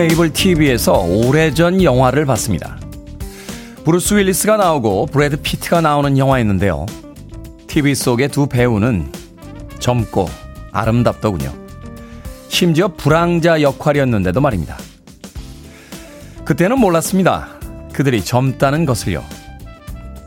[0.00, 2.78] 케이블 TV에서 오래전 영화를 봤습니다.
[3.84, 6.86] 브루스 윌리스가 나오고 브래드 피트가 나오는 영화였는데요.
[7.66, 9.12] TV 속의 두 배우는
[9.78, 10.26] 젊고
[10.72, 11.52] 아름답더군요.
[12.48, 14.78] 심지어 부랑자 역할이었는데도 말입니다.
[16.46, 17.48] 그때는 몰랐습니다.
[17.92, 19.22] 그들이 젊다는 것을요.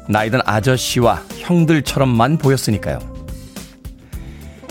[0.07, 2.99] 나이든 아저씨와 형들처럼만 보였으니까요.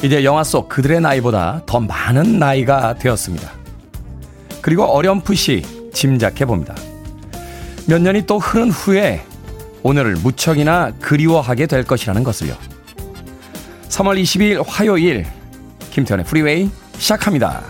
[0.05, 3.62] 이제 영화 속 그들의 나이보다 더 많은 나이가 되었습니다.
[4.63, 6.75] 그리고 어렴풋이 짐작해 봅니다.
[7.87, 9.21] 몇 년이 또 흐른 후에
[9.83, 12.57] 오늘을 무척이나 그리워하게 될 것이라는 것을요.
[13.89, 15.27] 3월 22일 화요일
[15.91, 17.63] 김태현의 프리웨이 시작합니다.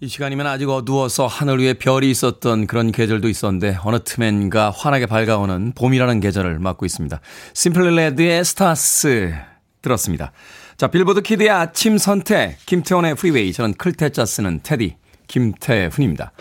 [0.00, 5.72] 이 시간이면 아직 어두워서 하늘 위에 별이 있었던 그런 계절도 있었는데 어느 틈엔가 환하게 밝아오는
[5.74, 7.20] 봄이라는 계절을 맞고 있습니다.
[7.54, 9.34] Simply Red의 Stars
[9.80, 10.32] 들었습니다.
[10.76, 16.32] 자, 빌보드 kid의 아침 선택 김태훈의 Freeway 저는 클 태 자 쓰는 테디 김태훈입니다.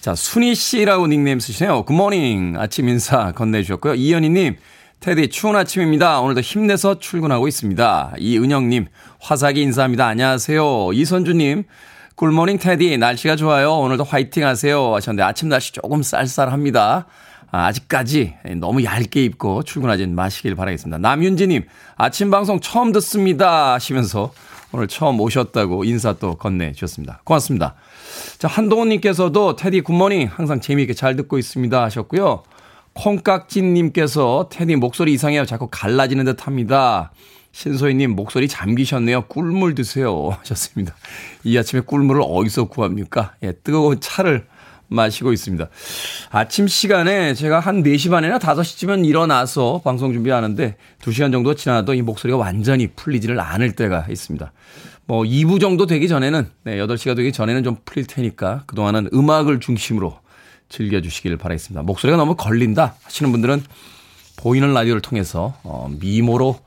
[0.00, 1.84] 자, 순희 씨라고 닉네임 쓰시네요.
[1.84, 3.94] good morning 아침 인사 건네주셨고요.
[3.94, 4.56] 이현희님
[5.02, 6.20] 테디 추운 아침입니다.
[6.20, 8.14] 오늘도 힘내서 출근하고 있습니다.
[8.18, 8.86] 이은영님
[9.20, 10.06] 화사하게 인사합니다.
[10.06, 10.92] 안녕하세요.
[10.92, 11.64] 이선주님
[12.14, 13.74] good morning 테디 날씨가 좋아요.
[13.78, 17.06] 오늘도 화이팅 하세요 하셨는데 아침 날씨 조금 쌀쌀합니다.
[17.50, 20.98] 아, 아직까지 너무 얇게 입고 출근하지 마시길 바라겠습니다.
[20.98, 21.64] 남윤지님
[21.96, 24.32] 아침 방송 처음 듣습니다 하시면서
[24.70, 27.22] 오늘 처음 오셨다고 인사 또 건네주셨습니다.
[27.24, 27.74] 고맙습니다.
[28.38, 32.42] 자 한동훈님께서도 테디 굿모닝 항상 재미있게 잘 듣고 있습니다 하셨고요.
[32.94, 35.46] 콩깍지님께서 테디 목소리 이상해요.
[35.46, 37.12] 자꾸 갈라지는 듯 합니다.
[37.52, 39.22] 신소희님 목소리 잠기셨네요.
[39.22, 40.94] 꿀물 드세요 하셨습니다.
[41.44, 43.34] 이 아침에 꿀물을 어디서 구합니까?
[43.42, 44.46] 예, 뜨거운 차를
[44.88, 45.68] 마시고 있습니다.
[46.30, 52.38] 아침 시간에 제가 한 4시 반이나 5시쯤은 일어나서 방송 준비하는데 2시간 정도 지나도 이 목소리가
[52.38, 54.52] 완전히 풀리지를 않을 때가 있습니다.
[55.12, 60.18] 뭐 2부 정도 되기 전에는 네, 8시가 되기 전에는 좀 풀릴 테니까 그동안은 음악을 중심으로
[60.70, 61.82] 즐겨주시길 바라겠습니다.
[61.82, 63.62] 목소리가 너무 걸린다 하시는 분들은
[64.36, 66.58] 보이는 라디오를 통해서 어, 미모로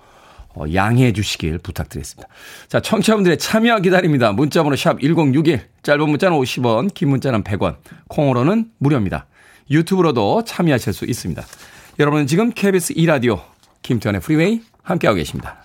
[0.50, 2.30] 어, 양해해 주시길 부탁드리겠습니다.
[2.68, 4.32] 자, 청취자분들의 참여 기다립니다.
[4.32, 7.78] 문자번호 샵 1061, 짧은 문자는 50원, 긴 문자는 100원,
[8.10, 9.26] 콩으로는 무료입니다.
[9.72, 11.44] 유튜브로도 참여하실 수 있습니다.
[11.98, 13.42] 여러분은 지금 KBS 2라디오
[13.82, 15.65] 김태훈의 Freeway 함께하고 계십니다.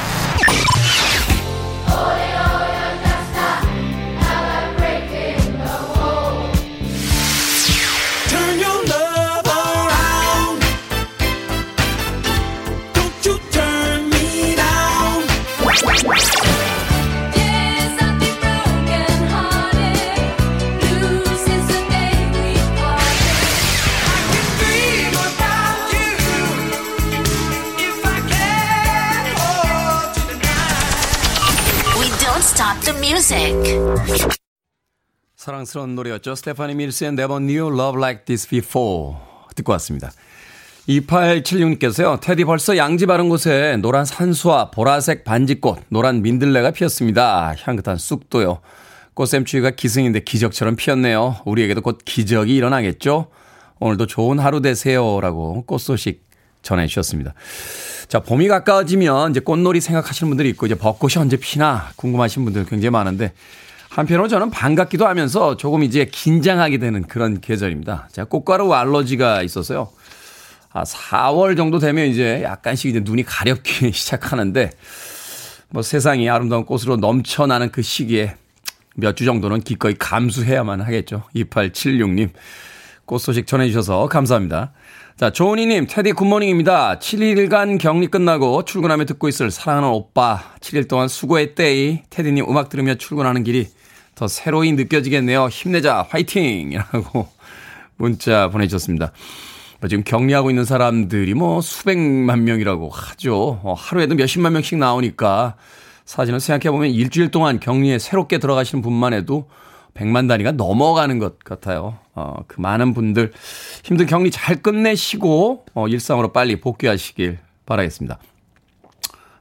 [33.21, 33.53] music.
[35.35, 36.33] 사랑스러운 노래였죠.
[36.33, 39.15] 스테파니 밀스의 Never Knew Love Like This Before
[39.55, 40.11] 듣고 왔습니다.
[40.89, 42.19] 2876님께서요.
[42.19, 47.53] 테디 벌써 양지 바른 곳에 노란 산수와 보라색 반지꽃, 노란 민들레가 피었습니다.
[47.59, 48.59] 향긋한 쑥도요.
[49.13, 51.37] 꽃샘추위가 기승인데 기적처럼 피었네요.
[51.45, 53.27] 우리에게도 곧 기적이 일어나겠죠?
[53.79, 55.21] 오늘도 좋은 하루 되세요.
[55.21, 56.23] 라고 꽃 소식
[56.61, 57.33] 전해 주셨습니다.
[58.07, 62.91] 자, 봄이 가까워지면 이제 꽃놀이 생각하시는 분들이 있고 이제 벚꽃이 언제 피나 궁금하신 분들 굉장히
[62.91, 63.33] 많은데
[63.89, 68.09] 한편으로 저는 반갑기도 하면서 조금 이제 긴장하게 되는 그런 계절입니다.
[68.11, 69.89] 제가 꽃가루 알러지가 있어서요.
[70.73, 74.69] 아, 4월 정도 되면 이제 약간씩 이제 눈이 가렵기 시작하는데
[75.69, 78.35] 뭐 세상이 아름다운 꽃으로 넘쳐나는 그 시기에
[78.95, 81.23] 몇 주 정도는 기꺼이 감수해야만 하겠죠.
[81.35, 82.29] 2876님.
[83.05, 84.71] 꽃 소식 전해주셔서 감사합니다.
[85.21, 86.97] 자, 조은희님, 테디 good morning입니다.
[86.97, 90.41] 7일간 격리 끝나고 출근하며 듣고 있을 사랑하는 오빠.
[90.61, 92.05] 7일 동안 수고했대이.
[92.09, 93.67] 테디님 음악 들으며 출근하는 길이
[94.15, 95.47] 더 새로이 느껴지겠네요.
[95.49, 96.71] 힘내자, 화이팅!
[96.71, 97.27] 이라고
[97.97, 99.11] 문자 보내주셨습니다.
[99.79, 103.59] 뭐 지금 격리하고 있는 사람들이 뭐 수백만 명이라고 하죠.
[103.61, 105.53] 어, 하루에도 몇십만 명씩 나오니까
[106.03, 109.47] 사실은 생각해보면 일주일 동안 격리에 새롭게 들어가시는 분만 해도
[109.93, 111.97] 100만 단위가 넘어가는 것 같아요.
[112.13, 113.31] 어, 그 많은 분들
[113.83, 118.19] 힘든 격리 잘 끝내시고 어, 일상으로 빨리 복귀하시길 바라겠습니다.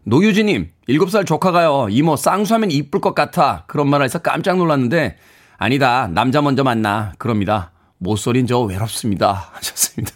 [0.04, 3.64] 노유진님, 7살 조카가요, 이모 쌍수하면 이쁠 것 같아.
[3.66, 5.16] 그런 말을 해서 깜짝 놀랐는데,
[5.58, 7.12] 아니다, 남자 먼저 만나.
[7.18, 7.72] 그럽니다.
[7.98, 9.50] 모쏠인 저 외롭습니다.
[9.52, 10.12] 하셨습니다.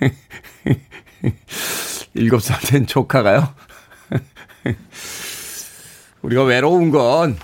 [2.14, 3.48] 7살 된 조카가요?
[6.22, 7.36] 우리가 외로운 건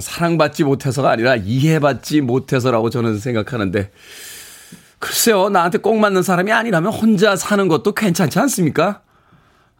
[0.00, 3.90] 사랑받지 못해서가 아니라 이해받지 못해서라고 저는 생각하는데
[4.98, 9.02] 글쎄요 나한테 꼭 맞는 사람이 아니라면 혼자 사는 것도 괜찮지 않습니까?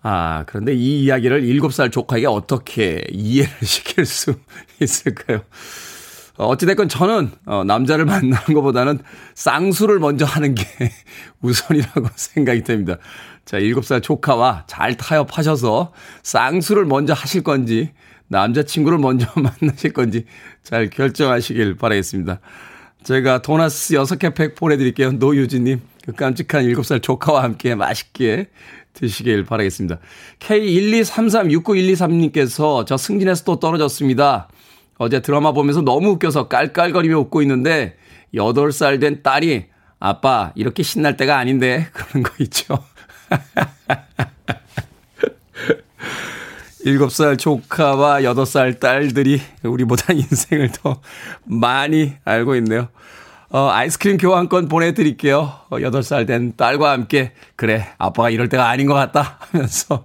[0.08, 4.34] 아, 그런데 이 이야기를 7살 조카에게 어떻게 이해를 시킬 수
[4.80, 5.42] 있을까요?
[6.36, 9.00] 어, 어찌됐건 저는, 어, 남자를 만나는 것보다는
[9.34, 10.64] 쌍수를 먼저 하는 게
[11.42, 12.98] 우선이라고 생각이 됩니다.
[13.44, 15.92] 자, 7살 조카와 잘 타협하셔서
[16.22, 17.92] 쌍수를 먼저 하실 건지,
[18.28, 20.24] 남자친구를 먼저 만나실 건지
[20.62, 22.40] 잘 결정하시길 바라겠습니다.
[23.04, 25.12] 제가 도나스 6개 팩 보내드릴게요.
[25.12, 28.48] 노유진님, 그 깜찍한 7살 조카와 함께 맛있게
[28.94, 29.98] 드시길 바라겠습니다.
[30.40, 34.48] K123369123님께서 저 승진해서 또 떨어졌습니다.
[34.98, 37.96] 어제 드라마 보면서 너무 웃겨서 깔깔거리며 웃고 있는데
[38.34, 39.66] 8살 된 딸이
[39.98, 42.78] 아빠 이렇게 신날 때가 아닌데 그런 거 있죠.
[46.86, 51.00] 7살 조카와 8살 딸들이 우리보다 인생을 더
[51.44, 52.88] 많이 알고 있네요.
[53.48, 55.52] 어, 아이스크림 교환권 보내드릴게요.
[55.68, 60.04] 어, 8살 된 딸과 함께, 그래, 아빠가 이럴 때가 아닌 것 같다 하면서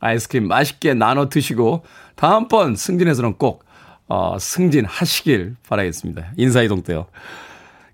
[0.00, 1.84] 아이스크림 맛있게 나눠 드시고,
[2.14, 3.64] 다음번 승진에서는 꼭,
[4.08, 6.32] 어, 승진하시길 바라겠습니다.
[6.36, 7.06] 인사이동 때요.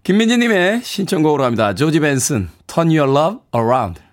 [0.02, 1.74] 김민지님의 신청곡으로 합니다.
[1.74, 4.05] 조지 벤슨, Turn Your Love Around.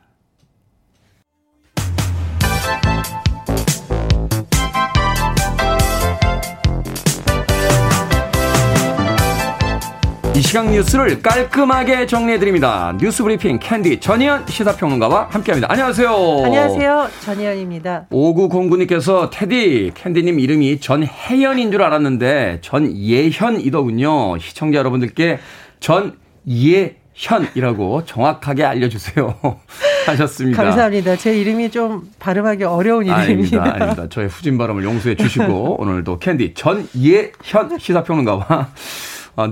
[10.36, 12.98] 이 시각 뉴스를 깔끔하게 정리해드립니다.
[13.00, 15.68] 뉴스 브리핑 캔디 전예현 시사평론가와 함께합니다.
[15.72, 16.10] 안녕하세요.
[16.44, 17.08] 안녕하세요.
[17.22, 18.08] 전예현입니다.
[18.12, 24.40] 5909님께서 테디 캔디님 이름이 전혜연인 줄 알았는데 전예현이더군요.
[24.40, 25.38] 시청자 여러분들께
[25.82, 29.36] 전예현이라고 정확하게 알려주세요.
[30.08, 30.64] 하셨습니다.
[30.64, 31.16] 감사합니다.
[31.16, 33.62] 제 이름이 좀 발음하기 어려운 이름입니다.
[33.62, 33.74] 아닙니다.
[33.76, 34.10] 아닙니다.
[34.10, 38.68] 저의 후진 발음을 용서해 주시고 오늘도 캔디 전예현 시사평론가와 어,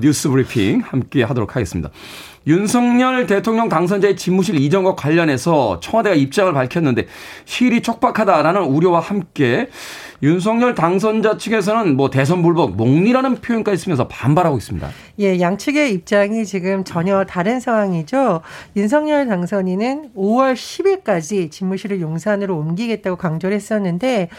[0.02, 1.90] 뉴스 브리핑 함께 하도록 하겠습니다.
[2.48, 7.06] 윤석열 대통령 당선자의 집무실 이전과 관련해서 청와대가 입장을 밝혔는데
[7.46, 9.70] 실이 촉박하다라는 우려와 함께
[10.24, 14.90] 윤석열 당선자 측에서는 뭐 대선 불복, 목리라는 표현까지 쓰면서 반발하고 있습니다.
[15.20, 18.42] 예, 양측의 입장이 지금 전혀 다른 상황이죠.
[18.76, 24.30] 윤석열 당선인은 5월 10일까지 집무실을 용산으로 옮기겠다고 강조를 했었는데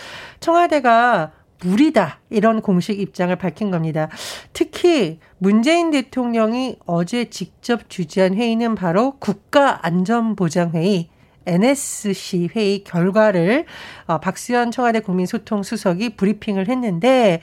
[0.41, 1.31] 청와대가
[1.65, 2.21] 무리다.
[2.31, 4.09] 이런 공식 입장을 밝힌 겁니다.
[4.53, 11.09] 특히 문재인 대통령이 어제 직접 주재한 회의는 바로 국가안전보장회의
[11.47, 13.65] NSC 회의 결과를
[14.07, 17.41] 어, 박수현 청와대 국민소통수석이 브리핑을 했는데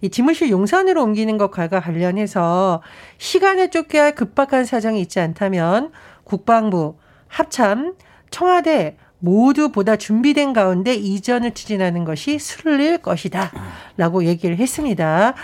[0.00, 2.82] 이 집무실 용산으로 옮기는 것과 관련해서
[3.18, 5.92] 시간을 쫓겨야 할 급박한 사정이 있지 않다면
[6.24, 6.96] 국방부,
[7.28, 7.94] 합참,
[8.30, 13.52] 청와대 모두 보다 준비된 가운데 이전을 추진하는 것이 순리일 것이다.
[13.96, 15.34] 라고 얘기를 했습니다.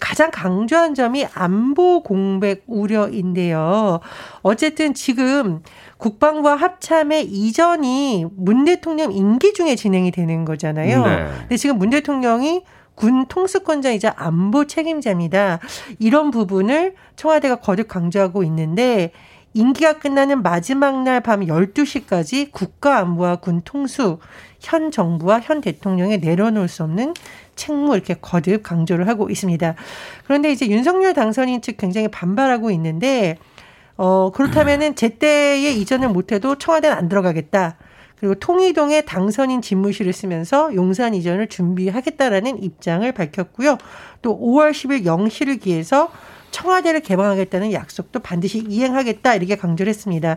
[0.00, 4.00] 가장 강조한 점이 안보 공백 우려인데요.
[4.40, 5.62] 어쨌든 지금
[5.98, 11.04] 국방부와 합참의 이전이 문 대통령 임기 중에 진행이 되는 거잖아요.
[11.04, 11.26] 네.
[11.40, 12.62] 근데 지금 문 대통령이
[12.94, 15.60] 군 통수권자이자 안보 책임자입니다.
[15.98, 19.12] 이런 부분을 청와대가 거듭 강조하고 있는데
[19.54, 24.18] 임기가 끝나는 마지막 날 밤 12시까지 국가 안보와 군 통수,
[24.60, 27.14] 현 정부와 현 대통령에 내려놓을 수 없는
[27.56, 29.74] 책무 이렇게 거듭 강조를 하고 있습니다.
[30.24, 33.38] 그런데 이제 윤석열 당선인 측 굉장히 반발하고 있는데
[33.96, 37.76] 어 그렇다면은 제때에 이전을 못해도 청와대는 안 들어가겠다.
[38.20, 43.78] 그리고 통이동에 당선인 집무실을 쓰면서 용산 이전을 준비하겠다라는 입장을 밝혔고요.
[44.22, 46.10] 또 5월 10일 0시를 기해서
[46.50, 50.36] 청와대를 개방하겠다는 약속도 반드시 이행하겠다 이렇게 강조를 했습니다.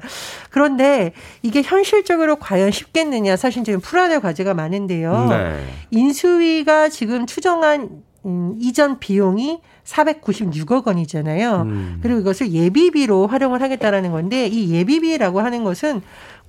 [0.49, 5.27] 그런데 이게 현실적으로 과연 쉽겠느냐 사실 지금 풀어야 될 과제가 많은데요.
[5.29, 5.65] 네.
[5.91, 11.61] 인수위가 지금 추정한 음, 이전 비용이 496억 원이잖아요.
[11.63, 11.99] 음.
[12.03, 16.01] 그리고 이것을 예비비로 활용을 하겠다라는 건데 이 예비비라고 하는 것은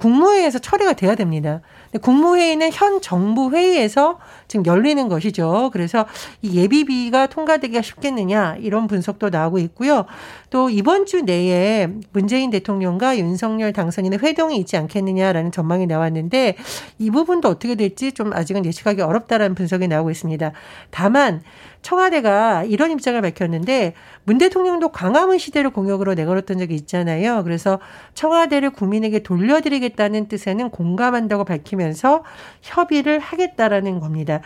[0.03, 1.61] 국무회의에서 처리가 돼야 됩니다.
[2.01, 4.19] 국무회의는 현 정부 회의에서
[4.49, 5.71] 지금 열리는 것이죠.
[5.73, 6.07] 그래서
[6.41, 10.07] 이 예비비가 통과되기가 쉽겠느냐 이런 분석도 나오고 있고요.
[10.51, 16.57] 또 이번 주 내에 문재인 대통령과 윤석열 당선인의 회동이 있지 않겠느냐라는 전망이 나왔는데
[16.99, 20.51] 이 부분도 어떻게 될지 좀 아직은 예측하기 어렵다라는 분석이 나오고 있습니다.
[20.91, 21.43] 다만
[21.83, 27.43] 청와대가 이런 입장을 밝혔는데 문 대통령도 광화문 시대를 공약으로 내걸었던 적이 있잖아요.
[27.45, 27.81] 그래서
[28.15, 32.23] 청와대를 국민에게 돌려드리겠다는 뜻에는 공감한다고 밝히면서
[32.63, 34.41] 협의를 하겠다라는 겁니다.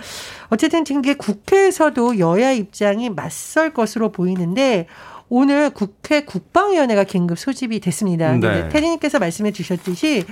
[0.49, 4.87] 어쨌든 지금 이게 국회에서도 여야 입장이 맞설 것으로 보이는데
[5.29, 8.33] 오늘 국회 국방위원회가 긴급 소집이 됐습니다.
[8.33, 8.69] 네.
[8.69, 10.25] 테디님께서 말씀해 주셨듯이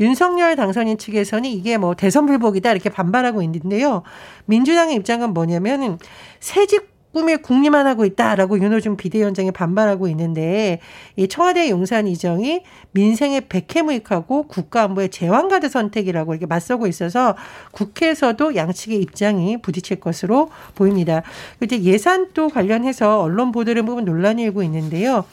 [0.00, 4.02] 윤석열 당선인 측에서는 이게 뭐 대선 불복이다 이렇게 반발하고 있는데요.
[4.46, 5.98] 민주당의 입장은 뭐냐면
[6.40, 10.80] 새집 꿈일 국리만 하고 있다라고 윤호중 비대위원장이 반발하고 있는데
[11.16, 17.36] 이 청와대 용산 이정이 민생의 백해무익하고 국가안보의 제왕가드 선택이라고 이렇게 맞서고 있어서
[17.72, 21.22] 국회에서도 양측의 입장이 부딪힐 것으로 보입니다.
[21.62, 25.24] 이제 예산도 관련해서 언론 보도를 보면 논란이 일고 있는데요.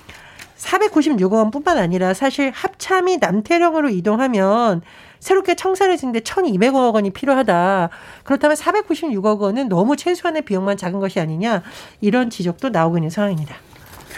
[0.59, 4.81] 496억 원뿐만 아니라 사실 합참이 남태령으로 이동하면
[5.19, 7.89] 새롭게 청사를 짓는데 1,200억 원이 필요하다.
[8.23, 11.63] 그렇다면 496억 원은 너무 최소한의 비용만 작은 것이 아니냐
[12.01, 13.55] 이런 지적도 나오고 있는 상황입니다.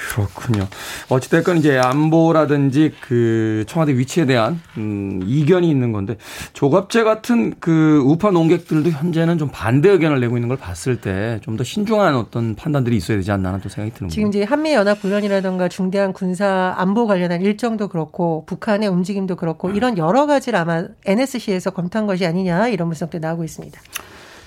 [0.10, 0.68] 그렇군요.
[1.10, 6.18] 어찌됐건 이제 안보라든지 그 청와대 위치에 대한 음, 이견이 있는 건데
[6.54, 11.56] 조갑제 같은 그 우파 농객들도 현재는 좀 반대 의견을 내고 있는 걸 봤을 때 좀
[11.58, 15.00] 더 신중한 어떤 판단들이 있어야 되지 않나 하는 또 생각이 드는 지금 이제 한미 연합
[15.00, 21.72] 훈련이라든가 중대한 군사 안보 관련한 일정도 그렇고 북한의 움직임도 그렇고 이런 여러 가지를 아마 NSC에서
[21.72, 23.80] 검토한 것이 아니냐 이런 분석도 나오고 있습니다.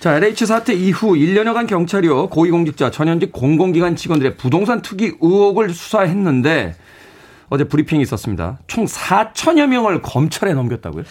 [0.04, 2.28] 자, LH 사태 이후 1년여간 경찰이요.
[2.28, 6.74] 고위공직자, 전현직 공공기관 직원들의 부동산 투기 의혹을 수사했는데
[7.48, 8.58] 어제 브리핑이 있었습니다.
[8.66, 11.04] 총 4천여 명을 검찰에 넘겼다고요?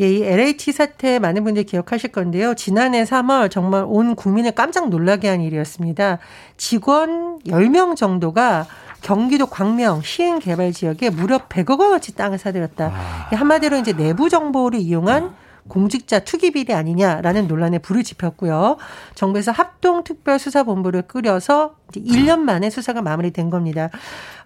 [0.00, 2.54] 예, 이 LH 사태 많은 분들이 기억하실 건데요.
[2.54, 6.18] 지난해 3월 정말 온 국민을 깜짝 놀라게 한 일이었습니다.
[6.56, 8.66] 직원 10명 정도가
[9.00, 12.86] 경기도 광명 시행개발 지역에 무려 100억 원어치 땅을 사들였다.
[12.86, 13.28] 아.
[13.30, 15.36] 한마디로 이제 내부 정보를 이용한
[15.68, 18.76] 공직자 투기 비리 아니냐라는 논란에 불을 지폈고요.
[19.14, 23.90] 정부에서 합동특별수사본부를 꾸려서 1년 만에 수사가 마무리된 겁니다.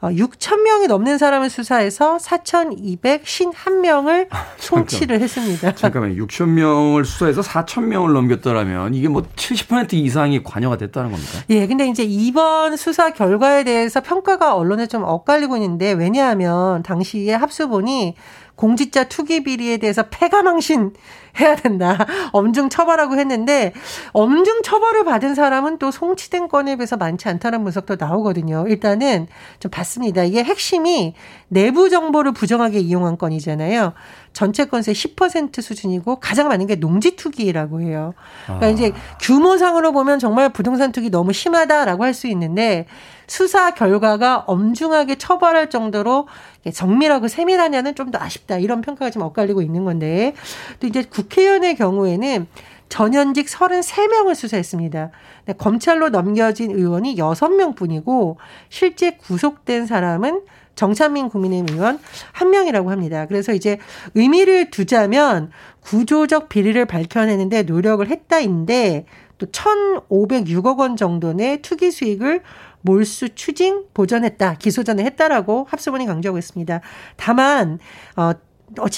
[0.01, 5.75] 어, 6천 명이 넘는 사람을 수사해서 4,251명을 아, 송치를 했습니다.
[5.75, 11.39] 잠깐만 6천 명을 수사해서 4천 명을 넘겼더라면 이게 뭐 70% 이상이 관여가 됐다는 겁니까?
[11.51, 18.15] 예, 근데 이제 이번 수사 결과에 대해서 평가가 언론에 좀 엇갈리고 있는데 왜냐하면 당시에 합수본이
[18.57, 20.93] 공직자 투기 비리에 대해서 폐가망신
[21.41, 21.99] 해야 된다.
[22.33, 23.73] 엄중 처벌하고 했는데
[24.13, 28.65] 엄중 처벌을 받은 사람은 또 송치된 건에 비해서 많지 않다는 분석도 나오거든요.
[28.69, 29.27] 일단은
[29.61, 30.25] 좀 봤습니다.
[30.25, 31.15] 이게 핵심이
[31.49, 33.93] 내부 정보를 부정하게 이용한 건이잖아요.
[34.33, 38.15] 전체 건수의 10% 수준이고 가장 많은 게 농지 투기라고 해요.
[38.47, 38.71] 그러니까 아.
[38.71, 42.87] 이제 규모상으로 보면 정말 부동산 투기 너무 심하다라고 할 수 있는데
[43.27, 46.29] 수사 결과가 엄중하게 처벌할 정도로
[46.73, 48.59] 정밀하고 세밀하냐는 좀 더 아쉽다.
[48.59, 50.35] 이런 평가가 좀 엇갈리고 있는 건데
[50.79, 52.47] 또 이제 국회의원의 경우에는
[52.91, 55.11] 전현직 33명을 수사했습니다.
[55.59, 58.37] 검찰로 넘겨진 의원이 6명 뿐이고
[58.69, 60.43] 실제 구속된 사람은
[60.77, 61.99] 정찬민 국민의힘 의원
[62.33, 63.27] 한 명이라고 합니다.
[63.27, 63.79] 그래서 이제
[64.15, 65.51] 의미를 두자면
[65.81, 69.07] 구조적 비리를 밝혀내는데 노력을 했다인데
[69.39, 72.43] 또 1,506억 원 정도의 투기 수익을
[72.85, 74.57] 몰수 추징 보전했다.
[74.59, 76.83] 기소 전에 했다라고 합수본이 강조하고 있습니다.
[77.17, 77.79] 다만
[78.17, 78.33] 어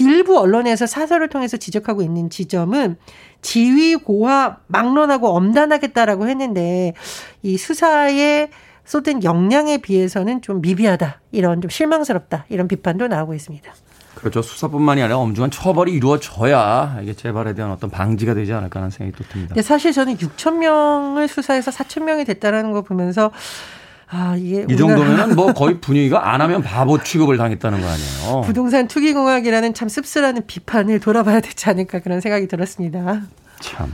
[0.00, 2.96] 일부 언론에서 사설을 통해서 지적하고 있는 지점은
[3.42, 6.94] 지위 고하 막론하고 엄단하겠다라고 했는데
[7.42, 8.50] 이 수사에
[8.84, 11.20] 쏟은 역량에 비해서는 좀 미비하다.
[11.30, 12.46] 이런 좀 실망스럽다.
[12.48, 13.72] 이런 비판도 나오고 있습니다.
[14.16, 14.42] 그렇죠.
[14.42, 19.28] 수사뿐만이 아니라 엄중한 처벌이 이루어져야 이게 재발에 대한 어떤 방지가 되지 않을까 하는 생각이 또
[19.30, 19.54] 듭니다.
[19.54, 23.30] 네, 사실 저는 6천 명을 수사해서 4천 명이 됐다라는 거 보면서
[24.08, 28.40] 아, 이게 이 정도면은 뭐 거의 분위기가 안 하면 바보 취급을 당했다는 거 아니에요.
[28.42, 33.22] 부동산 투기 공학이라는 참 씁쓸한 비판을 돌아봐야 되지 않을까 그런 생각이 들었습니다.
[33.60, 33.92] 참.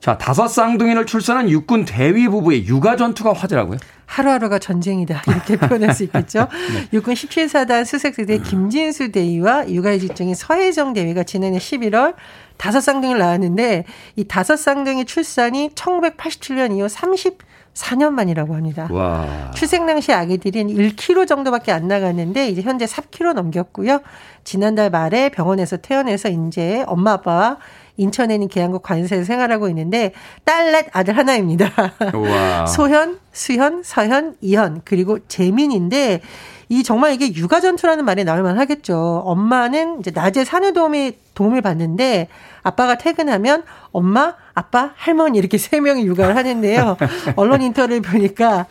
[0.00, 3.78] 자, 다섯 쌍둥이를 출산한 육군 대위 부부의 육아 전투가 화제라고요?
[4.12, 5.22] 하루하루가 전쟁이다.
[5.26, 6.48] 이렇게 표현할 수 있겠죠.
[6.50, 6.88] 네.
[6.92, 12.14] 육군 17사단 수색대대 김진수 대위와 육아의 지중인 서혜정 대위가 지난해 11월
[12.58, 13.84] 다섯 쌍둥이를 낳았는데
[14.16, 17.38] 이 다섯 쌍둥이 출산이 1987년 이후 30
[17.72, 18.86] 4년 만이라고 합니다.
[18.90, 19.50] 와.
[19.54, 24.00] 출생 당시 아기들은 1kg 정도밖에 안 나갔는데 이제 현재 3kg 넘겼고요.
[24.44, 27.56] 지난달 말에 병원에서 태어나서 이제 엄마 아빠와
[27.96, 30.12] 인천에 있는 계양국 관세에서 생활하고 있는데
[30.44, 31.70] 딸넷 아들 하나입니다.
[32.66, 36.20] 소현, 수현, 서현, 이현 그리고 재민인데
[36.68, 39.22] 이 정말 이게 육아 전투라는 말이 나올 만 하겠죠.
[39.26, 42.28] 엄마는 이제 낮에 사내 도움이 도움을 받는데
[42.62, 46.96] 아빠가 퇴근하면 엄마, 아빠, 할머니 이렇게 세 명이 육아를 하는데요.
[47.36, 48.66] 언론 인터뷰를 보니까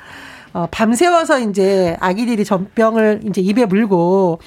[0.53, 4.39] 어, 밤새워서 이제 아기들이 전병을 이제 입에 물고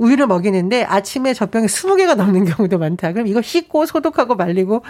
[0.00, 3.12] 우유를 먹이는데 아침에 젖병이 20개가 넘는 경우도 많다.
[3.12, 4.82] 그럼 이거 씻고 소독하고 말리고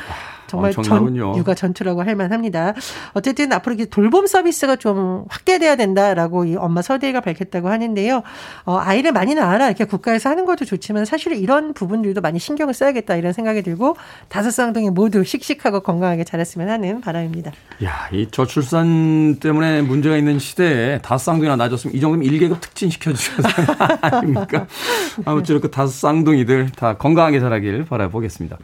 [0.50, 2.74] 정말 전, 육아 전투라고 할 만합니다.
[3.12, 8.22] 어쨌든 앞으로 돌봄 서비스가 좀 확대돼야 된다라고 이 엄마 서대가 밝혔다고 하는데요.
[8.64, 13.14] 어, 아이를 많이 낳아라 이렇게 국가에서 하는 것도 좋지만 사실 이런 부분들도 많이 신경을 써야겠다
[13.14, 13.96] 이런 생각이 들고
[14.28, 17.52] 다섯 쌍둥이 모두 씩씩하고 건강하게 자랐으면 하는 바람입니다.
[17.84, 23.12] 야, 이 저출산 때문에 문제가 있는 시대에 다섯 쌍둥이나 낳아줬으면 이 정도면 1계급 특진 시켜
[23.12, 23.68] 주셔야 되는
[24.00, 24.66] 아닙니까?
[25.24, 28.58] 아무쪼록 그 다섯 쌍둥이들 다 건강하게 자라길 바라보겠습니다.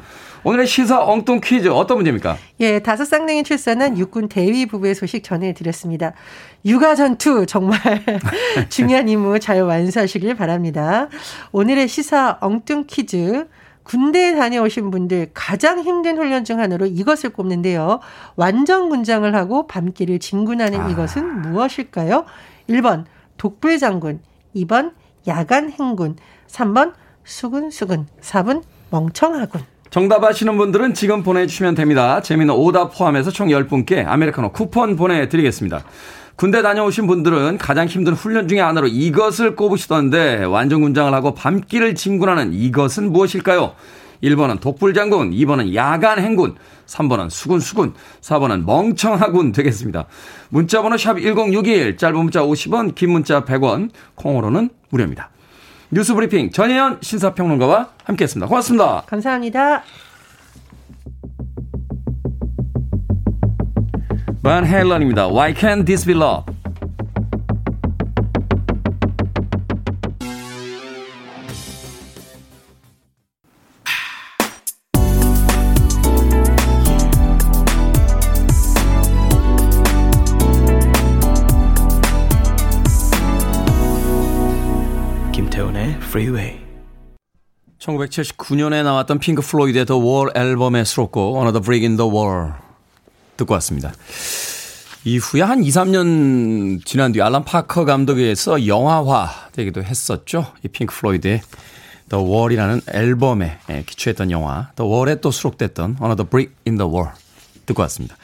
[0.46, 2.36] 오늘의 시사 엉뚱 퀴즈 어떤 문제입니까?
[2.60, 6.12] 예, 다섯 쌍둥이 출산한 육군 대위 부부의 소식 전해드렸습니다.
[6.64, 7.78] 육아 전투 정말
[8.68, 11.08] 중요한 임무 잘 완수하시길 바랍니다.
[11.52, 13.46] 오늘의 시사 엉뚱 퀴즈
[13.86, 18.00] 군대에 다녀오신 분들 가장 힘든 훈련 중 하나로 이것을 꼽는데요.
[18.34, 20.88] 완전 군장을 하고 밤길을 진군하는 아.
[20.90, 22.24] 이것은 무엇일까요?
[22.68, 23.04] 1번
[23.36, 24.20] 독불 장군,
[24.56, 24.92] 2번
[25.28, 26.16] 야간 행군,
[26.48, 29.75] 3번 수근수근, 4번 멍청하군.
[29.90, 32.20] 정답 아시는 분들은 지금 보내주시면 됩니다.
[32.20, 35.84] 재미는 오답 포함해서 총 10분께 아메리카노 쿠폰 보내드리겠습니다.
[36.34, 42.52] 군대 다녀오신 분들은 가장 힘든 훈련 중의 하나로 이것을 꼽으시던데 완전 군장을 하고 밤길을 진군하는
[42.52, 43.74] 이것은 무엇일까요?
[44.22, 50.06] 1번은 독불장군, 2번은 야간 행군, 3번은 수군수군, 4번은 멍청하군 되겠습니다.
[50.48, 55.30] 문자번호 샵 1061, 짧은 문자 50원, 긴 문자 100원, 콩으로는 무료입니다.
[55.90, 58.48] 뉴스브리핑 전혜연 신사평론가와 함께했습니다.
[58.48, 59.02] 고맙습니다.
[59.06, 59.82] 감사합니다.
[64.42, 65.28] 반 헬런입니다.
[65.28, 66.44] Why can't this be love?
[86.16, 86.58] Freeway
[87.78, 92.52] 1979년에 나왔던 핑크 플로이드의 The Wall 앨범의 수록곡 Another Brick in the Wall
[93.36, 93.92] 듣고 왔습니다.
[95.04, 100.46] 이후에 한 2, 3년 지난 뒤 앨런 파커 감독에서 영화화 되기도 했었죠.
[100.64, 101.42] 이 핑크 플로이드의
[102.08, 107.10] The Wall이라는 앨범에 기초했던 영화 The Wall에 또 수록됐던 Another Brick in the Wall
[107.66, 108.16] 듣고 왔습니다.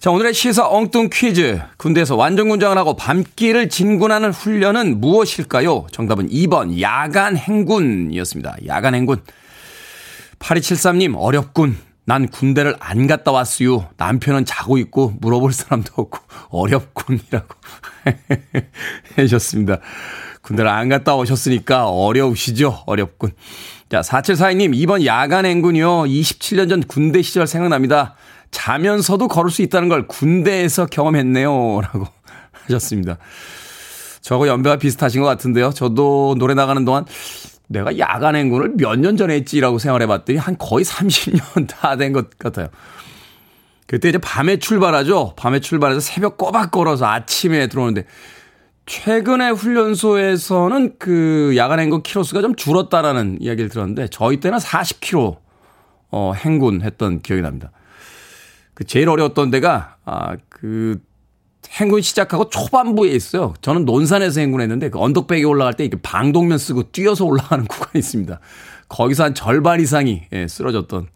[0.00, 1.60] 자, 오늘의 시사 엉뚱 퀴즈.
[1.76, 5.86] 군대에서 완전군장을 하고 밤길을 진군하는 훈련은 무엇일까요?
[5.92, 8.56] 정답은 2번 야간 행군이었습니다.
[8.66, 9.22] 야간 행군.
[10.38, 11.76] 8273님 어렵군.
[12.08, 13.88] 난 군대를 안 갔다 왔어요.
[13.96, 16.18] 남편은 자고 있고 물어볼 사람도 없고
[16.50, 17.54] 어렵군이라고
[19.18, 19.80] 해주셨습니다.
[20.42, 22.84] 군대를 안 갔다 오셨으니까 어려우시죠?
[22.86, 23.32] 어렵군.
[23.90, 26.04] 자, 4742님, 이번 야간 행군이요.
[26.04, 28.14] 27년 전 군대 시절 생각납니다.
[28.50, 31.80] 자면서도 걸을 수 있다는 걸 군대에서 경험했네요.
[31.82, 32.06] 라고
[32.64, 33.18] 하셨습니다.
[34.20, 35.70] 저거 연배가 비슷하신 것 같은데요.
[35.70, 37.04] 저도 노래 나가는 동안
[37.68, 42.36] 내가 야간 행군을 몇 년 전에 했지라고 생각해 봤더니 한 거의 30년 다 된 것
[42.38, 42.68] 같아요.
[43.86, 45.34] 그때 이제 밤에 출발하죠.
[45.36, 48.04] 밤에 출발해서 새벽 꼬박 걸어서 아침에 들어오는데
[48.86, 55.36] 최근에 훈련소에서는 그 야간 행군 키로수가 좀 줄었다라는 이야기를 들었는데 저희 때는 40km
[56.10, 57.70] 어 행군했던 기억이 납니다.
[58.76, 61.00] 그 제일 어려웠던 데가 아그
[61.70, 63.54] 행군 시작하고 초반부에 있어요.
[63.62, 68.38] 저는 논산에서 행군했는데 그 언덕백에 올라갈 때 이렇게 방독면 쓰고 뛰어서 올라가는 구간이 있습니다.
[68.88, 71.08] 거기서 한 절반 이상이 예, 쓰러졌던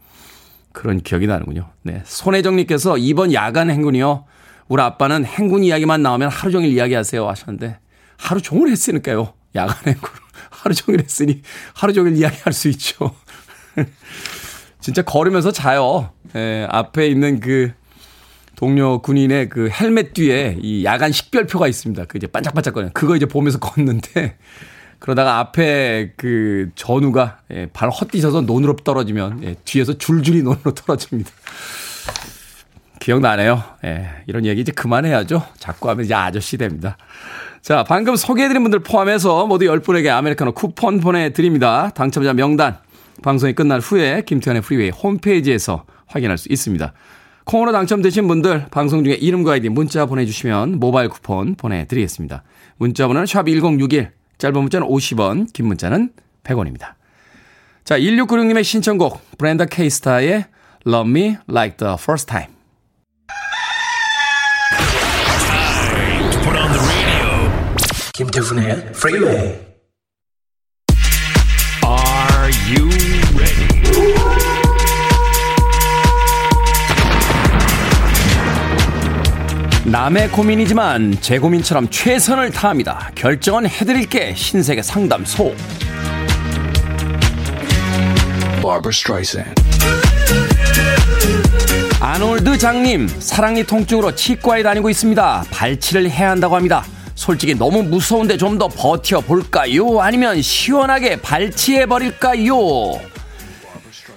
[0.72, 1.68] 그런 기억이 나는군요.
[1.82, 2.02] 네.
[2.06, 4.24] 손혜정님께서 이번 야간 행군이요.
[4.68, 7.78] 우리 아빠는 행군 이야기만 나오면 하루 종일 이야기하세요 하셨는데
[8.16, 9.34] 하루 종일 했으니까요.
[9.54, 10.08] 야간 행군
[10.48, 11.42] 하루 종일 했으니
[11.74, 13.14] 하루 종일 이야기할 수 있죠.
[14.80, 16.10] 진짜 걸으면서 자요.
[16.36, 17.72] 예, 앞에 있는 그
[18.56, 22.04] 동료 군인의 그 헬멧 뒤에 이 야간 식별표가 있습니다.
[22.04, 24.36] 그 이제 반짝반짝거리는 그거 이제 보면서 걷는데
[24.98, 31.30] 그러다가 앞에 그 전우가 예, 발 헛디뎌서 논으로 떨어지면 예, 뒤에서 줄줄이 논으로 떨어집니다.
[33.00, 33.64] 기억나네요.
[33.84, 35.42] 예, 이런 얘기 이제 그만해야죠.
[35.58, 36.98] 자꾸 하면 이제 아저씨 됩니다.
[37.62, 41.90] 자, 방금 소개해드린 분들 포함해서 모두 10분에게 아메리카노 쿠폰 보내드립니다.
[41.94, 42.78] 당첨자 명단
[43.22, 46.92] 방송이 끝날 후에 김태훈의 Freeway 홈페이지에서 확인할 수 있습니다.
[47.44, 52.42] 콩으로 당첨되신 분들 방송 중에 이름과 아이디 문자 보내주시면 모바일 쿠폰 보내드리겠습니다.
[52.76, 56.10] 문자 번호는 샵1061 짧은 문자는 50원 긴 문자는
[56.44, 56.94] 100원입니다.
[57.84, 60.46] 자 1696님의 신청곡 브랜다 케이스타의
[60.86, 62.52] Love Me Like the First Time
[68.12, 69.70] 김태훈의 프리웨이
[71.82, 72.99] Are you
[79.90, 83.11] 남의 고민이지만 제 고민처럼 최선을 다합니다.
[83.14, 85.55] 결정은 해드릴게 신세계 상담소.
[92.00, 95.44] 아놀드 장님, 사랑니 통증으로 치과에 다니고 있습니다.
[95.50, 96.85] 발치를 해야 한다고 합니다.
[97.14, 100.00] 솔직히 너무 무서운데 좀 더 버텨볼까요?
[100.00, 102.55] 아니면 시원하게 발치해버릴까요?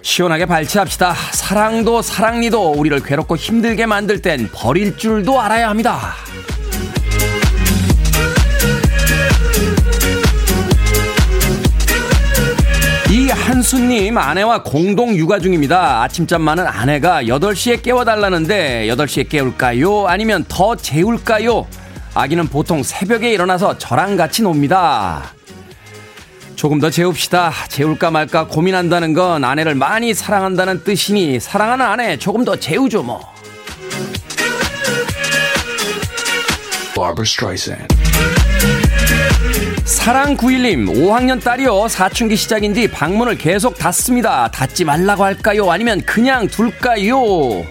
[0.03, 1.13] 시원하게 발치합시다.
[1.31, 6.13] 사랑도 사랑니도 우리를 괴롭고 힘들게 만들 땐 버릴 줄도 알아야 합니다.
[13.63, 16.03] 이수님, 아내와 공동 육아 중입니다.
[16.03, 20.05] 아침잠 많은 아내가 8시에 깨워달라는데 8시에 깨울까요?
[20.05, 21.65] 아니면 더 재울까요?
[22.13, 25.23] 아기는 보통 새벽에 일어나서 저랑 같이 놉니다.
[26.63, 27.51] 조금 더 재웁시다.
[27.67, 33.19] 재울까 말까 고민한다는 건 아내를 많이 사랑한다는 뜻이니 사랑하는 아내 조금 더 재우죠 뭐.
[39.83, 41.89] 사랑 9일님 5학년 딸이요.
[41.89, 44.47] 사춘기 시작인지 방문을 계속 닫습니다.
[44.47, 45.69] 닫지 말라고 할까요?
[45.69, 47.65] 아니면 그냥 둘까요?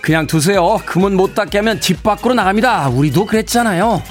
[0.00, 0.80] 그냥 두세요.
[0.86, 2.88] 그문못 닫게 하면 집 밖으로 나갑니다.
[2.88, 4.02] 우리도 그랬잖아요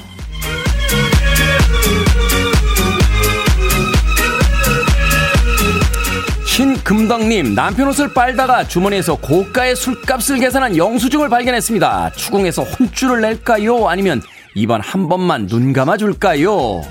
[6.52, 12.10] 신금덕님 남편 옷을 빨다가 주머니에서 고가의 술값을 계산한 영수증을 발견했습니다.
[12.14, 13.88] 추궁해서 혼쭐을 낼까요?
[13.88, 14.20] 아니면
[14.54, 16.82] 이번 한 번만 눈 감아 줄까요?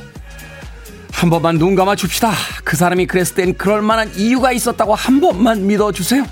[1.11, 2.31] 한 번만 눈 감아 줍시다.
[2.63, 6.25] 그 사람이 그랬을 땐 그럴 만한 이유가 있었다고 한 번만 믿어주세요.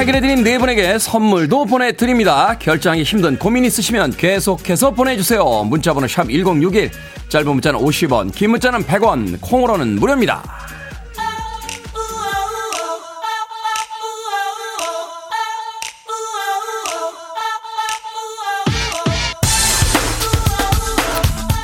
[0.00, 2.56] 해결해드린 네 분에게 선물도 보내드립니다.
[2.58, 5.44] 결정하기 힘든 고민 있으시면 계속해서 보내주세요.
[5.64, 6.90] 문자번호 샵 1061,
[7.28, 10.42] 짧은 문자는 50원, 긴 문자는 100원, 콩으로는 무료입니다.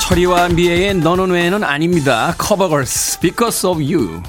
[0.02, 2.34] 철이와 미애의 너는 왜는 아닙니다.
[2.36, 4.20] 커버걸스, Because of You.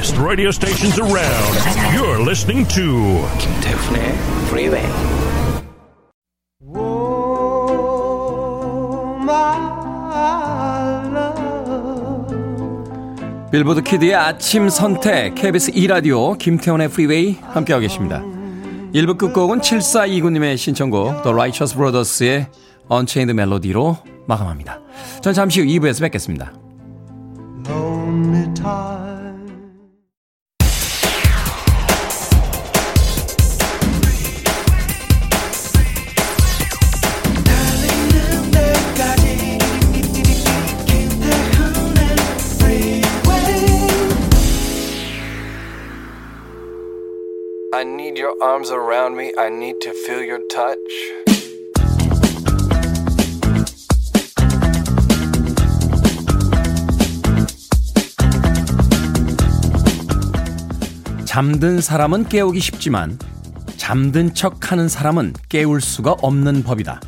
[0.00, 1.54] Best radio stations around.
[1.92, 4.14] You're listening to 김태훈의
[4.46, 4.86] Freeway.
[13.50, 18.22] 빌보드 kid의 아침 선택 KBS 2라디오 김태훈의 Freeway 함께하고 계십니다.
[18.94, 22.46] 1부 끝곡은 7429님의 신청곡 The Righteous Brothers의
[22.90, 24.80] Unchained Melody로 마감합니다.
[25.20, 26.54] 전 잠시 후 2부에서 뵙겠습니다.
[28.62, 29.09] I
[48.50, 49.32] arms around me.
[49.38, 50.76] I need to feel your touch.
[61.24, 63.16] 잠든 사람은 깨우기 쉽지만
[63.76, 67.00] 잠든 척 하는 사람은 깨울 수가 없는 법이다.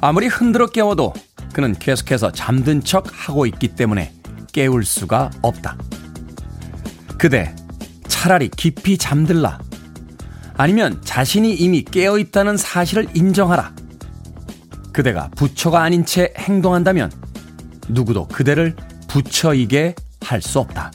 [0.00, 1.12] 아무리 흔들어 깨워도
[1.52, 4.14] 그는 계속해서 잠든 척 하고 있기 때문에
[4.54, 5.76] 깨울 수가 없다.
[7.18, 7.54] 그대
[8.08, 9.63] 차라리 깊이 잠들라.
[10.56, 13.72] 아니면 자신이 이미 깨어 있다는 사실을 인정하라.
[14.92, 17.10] 그대가 부처가 아닌 채 행동한다면
[17.88, 18.76] 누구도 그대를
[19.08, 20.90] 부처이게 할 수 없다.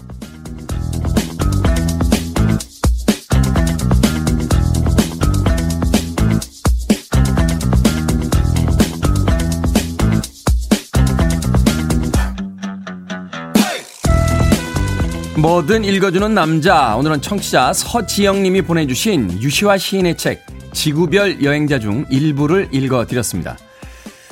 [15.42, 16.98] 뭐든 읽어주는 남자.
[16.98, 23.58] 오늘은 청취자 서지영님이 보내주신 유시화 시인의 책 지구별 여행자 중 일부를 읽어드렸습니다.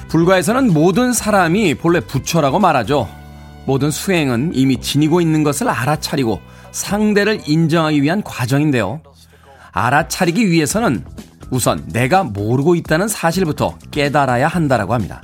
[0.09, 3.07] 불가에서는 모든 사람이 본래 부처라고 말하죠.
[3.65, 6.41] 모든 수행은 이미 지니고 있는 것을 알아차리고
[6.73, 8.99] 상대를 인정하기 위한 과정인데요.
[9.71, 11.05] 알아차리기 위해서는
[11.51, 15.23] 우선 내가 모르고 있다는 사실부터 깨달아야 한다라고 합니다.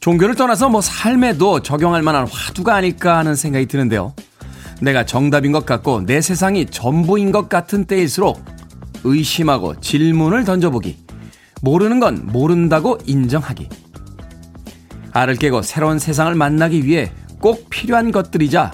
[0.00, 4.12] 종교를 떠나서 뭐 삶에도 적용할 만한 화두가 아닐까 하는 생각이 드는데요.
[4.82, 8.44] 내가 정답인 것 같고 내 세상이 전부인 것 같은 때일수록
[9.04, 10.98] 의심하고 질문을 던져보기.
[11.60, 13.68] 모르는 건 모른다고 인정하기.
[15.12, 18.72] 알을 깨고 새로운 세상을 만나기 위해 꼭 필요한 것들이자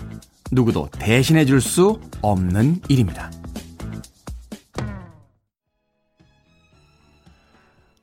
[0.50, 3.30] 누구도 대신해 줄 수 없는 일입니다.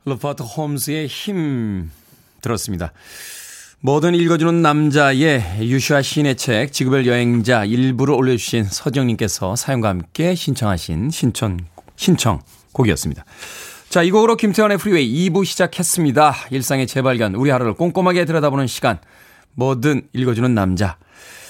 [0.06, 1.90] 루퍼트 홈스의 Him
[2.42, 2.94] 들었습니다.
[3.86, 11.60] 뭐든 읽어주는 남자의 유슈아 시인의 책 지구별 여행자 일부를 올려주신 서정님께서 사연과 함께 신청하신 신청
[11.96, 13.24] 신청 곡이었습니다.
[13.90, 16.34] 자, 이 곡으로 김태훈의 Freeway 2부 시작했습니다.
[16.50, 18.98] 일상의 재발견, 우리 하루를 꼼꼼하게 들여다보는 시간.
[19.54, 20.98] 뭐든 읽어주는 남자.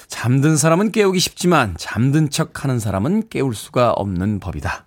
[0.06, 4.84] 잠든 사람은 깨우기 쉽지만 잠든 척 하는 사람은 깨울 수가 없는 법이다.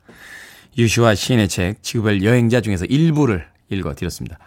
[0.77, 4.37] 유슈아 시인의 책 지구별 여행자 중에서 일부를 읽어드렸습니다.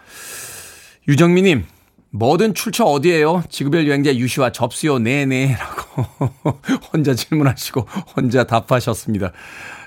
[1.09, 1.65] 유정미님,
[2.15, 3.43] 뭐든 출처 어디에요?
[3.49, 6.03] 지구별 여행자 유시와 접수요 네네라고
[6.93, 7.81] 혼자 질문하시고
[8.15, 9.31] 혼자 답하셨습니다.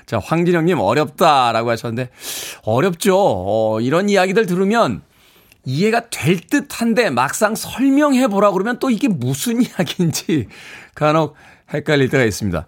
[0.05, 2.09] 자 황진영님 어렵다라고 하셨는데
[2.63, 3.15] 어렵죠.
[3.17, 5.01] 어, 이런 이야기들 들으면
[5.63, 10.49] 이해가 될 듯한데 막상 설명해 보라 그러면 또 이게 무슨 이야기인지
[10.95, 11.35] 간혹
[11.73, 12.65] 헷갈릴 때가 있습니다.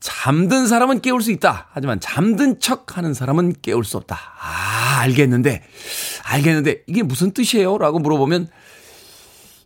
[0.00, 1.68] 잠든 사람은 깨울 수 있다.
[1.72, 4.16] 하지만 잠든 척 하는 사람은 깨울 수 없다.
[4.40, 5.60] 아, 알겠는데,
[6.22, 7.78] 알겠는데, 이게 무슨 뜻이에요?
[7.78, 8.48] 라고 물어보면,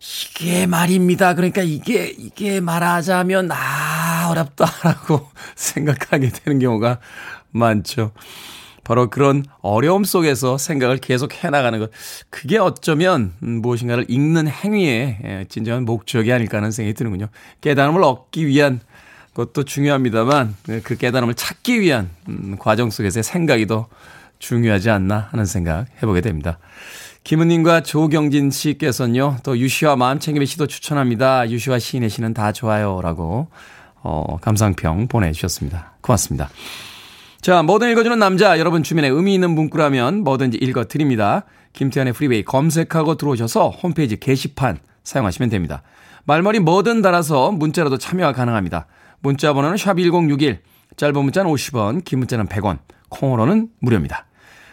[0.02, 1.34] 이게 말입니다.
[1.34, 6.98] 그러니까 이게, 이게 말하자면, 아, 어렵다라고 생각하게 되는 경우가
[7.52, 8.10] 많죠.
[8.84, 11.90] 바로 그런 어려움 속에서 생각을 계속 해나가는 것.
[12.30, 17.28] 그게 어쩌면 무엇인가를 읽는 행위의 예, 진정한 목적이 아닐까 하는 생각이 드는군요.
[17.60, 18.80] 깨달음을 얻기 위한
[19.34, 23.88] 것도 중요합니다만 그 깨달음을 찾기 위한 음, 과정 속에서의 생각이 더
[24.40, 26.58] 중요하지 않나 하는 생각 해보게 됩니다.
[27.24, 31.48] 김은님과 조경진 씨께서는요, 또 류시화 마음 챙김의 시도 추천합니다.
[31.48, 33.00] 류시화 시인의 시는 다 좋아요.
[33.00, 33.48] 라고,
[34.02, 35.94] 어, 감상평 보내주셨습니다.
[36.00, 36.50] 고맙습니다.
[37.40, 41.44] 자, 뭐든 읽어주는 남자, 여러분 주변에 의미 있는 문구라면 뭐든지 읽어드립니다.
[41.74, 45.82] 김태훈의 Freeway 검색하고 들어오셔서 홈페이지 게시판 사용하시면 됩니다.
[46.24, 48.86] 말머리 뭐든 달아서 문자라도 참여가 가능합니다.
[49.20, 50.58] 문자 번호는 샵1061,
[50.96, 54.26] 짧은 문자는 50원, 긴 문자는 100원, 콩으로는 무료입니다.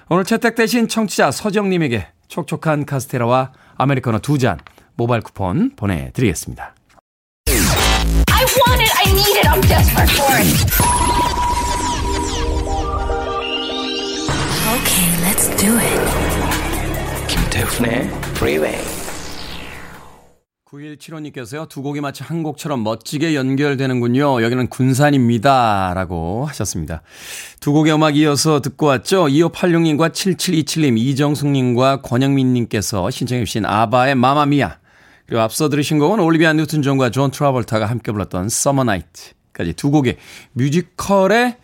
[0.10, 4.58] 오늘 채택되신 청취자 서정님에게 촉촉한 카스테라와 아메리카노 두 잔
[4.96, 6.74] 모바일 쿠폰 보내드리겠습니다.
[7.48, 10.50] I want it, I need it, I'm desperate for it.
[14.70, 16.00] Okay, let's do it.
[17.28, 18.99] 김태훈의 Freeway.
[20.72, 24.44] 9175님께서요, 두 곡이 마치 한 곡처럼 멋지게 연결되는군요.
[24.44, 25.94] 여기는 군산입니다.
[25.96, 27.02] 라고 하셨습니다.
[27.60, 29.26] 두 곡의 음악 이어서 듣고 왔죠.
[29.26, 34.78] 2586님과 7727님, 이정숙님과 권영민님께서 신청해주신 아바의 Mamma Mia.
[35.26, 40.18] 그리고 앞서 들으신 곡은 올리비아 뉴튼 존과 존 트라볼타가 함께 불렀던 Summer Nights까지 두 곡의
[40.54, 41.58] 뮤지컬에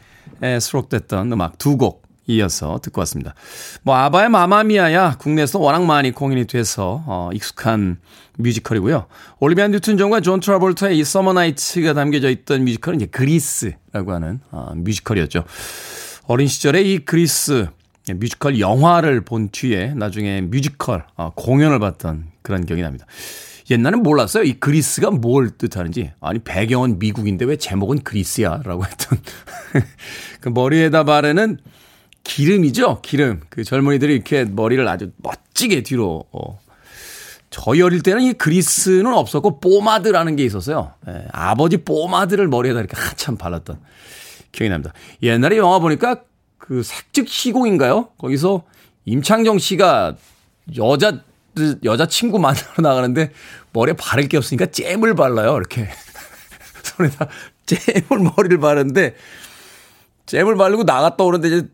[0.60, 3.35] 수록됐던 음악 두 곡 이어서 듣고 왔습니다.
[3.83, 7.97] 뭐 아바의 Mamma Mia야 국내에서 워낙 많이 공연이 돼서 어, 익숙한
[8.38, 9.05] 뮤지컬이고요.
[9.39, 14.73] 올리비아 뉴튼 존과 존 트라볼타의 이 Summer Nights가 담겨져 있던 뮤지컬은 이제 Grease라고 하는 어,
[14.75, 15.43] 뮤지컬이었죠.
[16.27, 17.67] 어린 시절에 이 그리스
[18.13, 23.05] 뮤지컬 영화를 본 뒤에 나중에 뮤지컬 어, 공연을 봤던 그런 기억이 납니다.
[23.69, 24.43] 옛날엔 몰랐어요.
[24.43, 26.11] 이 Grease가 뭘 뜻하는지.
[26.21, 28.61] 아니, 배경은 미국인데 왜 제목은 그리스야?
[28.63, 29.17] 라고 했던.
[30.39, 31.57] 그 머리에다 바르는
[32.25, 33.01] 기름이죠.
[33.01, 33.39] 기름.
[33.49, 36.59] 그 젊은이들이 이렇게 머리를 아주 멋지게 뒤로 어.
[37.49, 40.91] 저희 어릴 때는 이 그리스는 없었고 뽀마드라는 게 있었어요.
[41.07, 43.79] 예, 아버지 뽀마드를 머리에다 이렇게 한참 발랐던
[44.51, 44.93] 기억이 납니다.
[45.23, 46.23] 옛날에 영화 보니까
[46.57, 48.09] 그 색즉 시공인가요?
[48.17, 48.63] 거기서
[49.05, 50.15] 임창정 씨가
[50.77, 51.21] 여자
[51.85, 53.31] 여자 친구 만나러 나가는데
[53.71, 55.55] 머리에 바를 게 없으니까 잼을 발라요.
[55.55, 55.88] 이렇게
[56.83, 57.29] 손에다
[57.65, 59.15] 잼을 머리를 바르는데
[60.25, 61.67] 잼을 바르고 나갔다 오는데 이제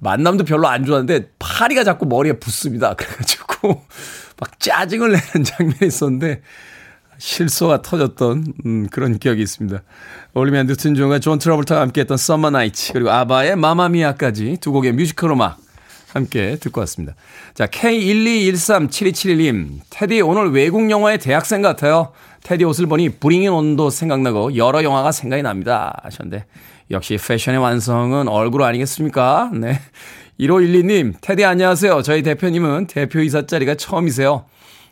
[0.00, 2.94] 만남도 별로 안 좋았는데 파리가 자꾸 머리에 붙습니다.
[2.94, 3.84] 그래가지고
[4.38, 6.42] 막 짜증을 내는 장면이 있었는데
[7.18, 9.82] 실소가 터졌던 음, 그런 기억이 있습니다.
[10.32, 15.32] 올리비아 뉴튼 존과 존 트러블타가 함께했던 Summer Nights 그리고 아바의 Mamma Mia까지 두 곡의 뮤지컬
[15.32, 15.58] 음악
[16.14, 17.14] 함께 듣고 왔습니다.
[17.54, 22.12] 자 K1213727님 테디 오늘 외국 영화의 대학생 같아요.
[22.42, 26.46] 테디 옷을 보니 브링인 온도 생각나고 여러 영화가 생각이 납니다 하셨는데
[26.90, 29.50] 역시 패션의 완성은 얼굴 아니겠습니까?
[29.54, 29.80] 네.
[30.40, 32.02] 1512님, 테디 안녕하세요.
[32.02, 34.46] 저희 대표님은 대표이사 자리가 처음이세요.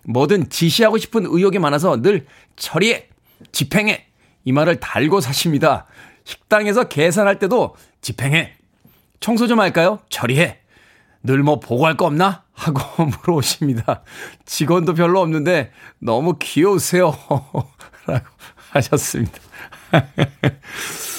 [0.05, 3.09] 뭐든 지시하고 싶은 의욕이 많아서 늘 처리해,
[3.51, 4.07] 집행해.
[4.45, 5.87] 이 말을 달고 사십니다.
[6.25, 8.53] 식당에서 계산할 때도 집행해.
[9.21, 9.99] 청소 좀 할까요?
[10.09, 10.59] 처리해.
[11.25, 12.45] 늘 뭐 보고할 거 없나?
[12.53, 12.81] 하고
[13.27, 14.03] 물어오십니다.
[14.45, 17.13] 직원도 별로 없는데 너무 귀여우세요.
[18.07, 18.27] 라고
[18.71, 19.39] 하셨습니다.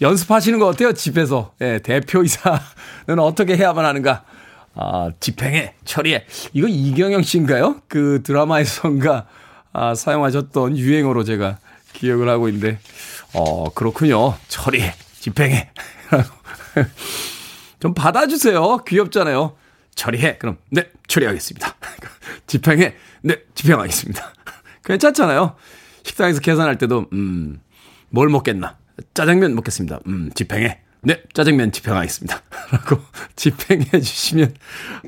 [0.00, 0.92] 연습하시는 거 어때요?
[0.92, 1.52] 집에서.
[1.60, 4.24] 예, 대표이사는 어떻게 해야만 하는가?
[4.74, 6.24] 아, 집행해, 처리해.
[6.52, 7.80] 이거 이경영 씨인가요?
[7.88, 9.26] 그 드라마에선가
[9.72, 11.58] 아, 사용하셨던 유행어로 제가
[11.92, 12.78] 기억을 하고 있는데,
[13.34, 14.36] 어, 그렇군요.
[14.48, 15.70] 처리해, 집행해.
[17.80, 18.78] 좀 받아주세요.
[18.86, 19.56] 귀엽잖아요.
[19.94, 20.38] 처리해.
[20.38, 21.74] 그럼, 네, 처리하겠습니다.
[22.46, 22.94] 집행해.
[23.22, 24.32] 네, 집행하겠습니다.
[24.84, 25.56] 괜찮잖아요.
[26.04, 27.60] 식당에서 계산할 때도, 음,
[28.10, 28.76] 뭘 먹겠나?
[29.14, 30.00] 짜장면 먹겠습니다.
[30.06, 30.78] 음, 집행해.
[31.02, 32.42] 네, 짜장면 집행하겠습니다.
[32.72, 33.00] 라고
[33.36, 34.54] 집행해 주시면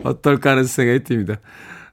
[0.04, 1.36] 어떨까 하는 생각이 듭니다.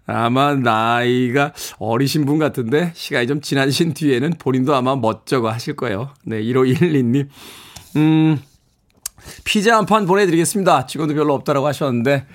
[0.06, 6.10] 아마 나이가 어리신 분 같은데 시간이 좀 지나신 뒤에는 본인도 아마 멋쩍어 하실 거예요.
[6.26, 7.30] 네, 1512님.
[7.96, 8.38] 음,
[9.46, 10.88] 피자 한 판 보내드리겠습니다.
[10.88, 12.26] 직원도 별로 없다라고 하셨는데,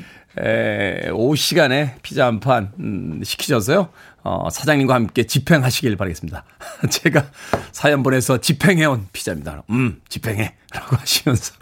[0.40, 3.90] 에, 오후 시간에 피자 한 판, 음, 시키셔서요.
[4.22, 6.44] 어, 사장님과 함께 집행하시길 바라겠습니다.
[6.90, 7.26] 제가
[7.72, 9.62] 사연 보내서 집행해온 피자입니다.
[9.70, 10.54] 음, 집행해.
[10.72, 11.54] 라고 하시면서.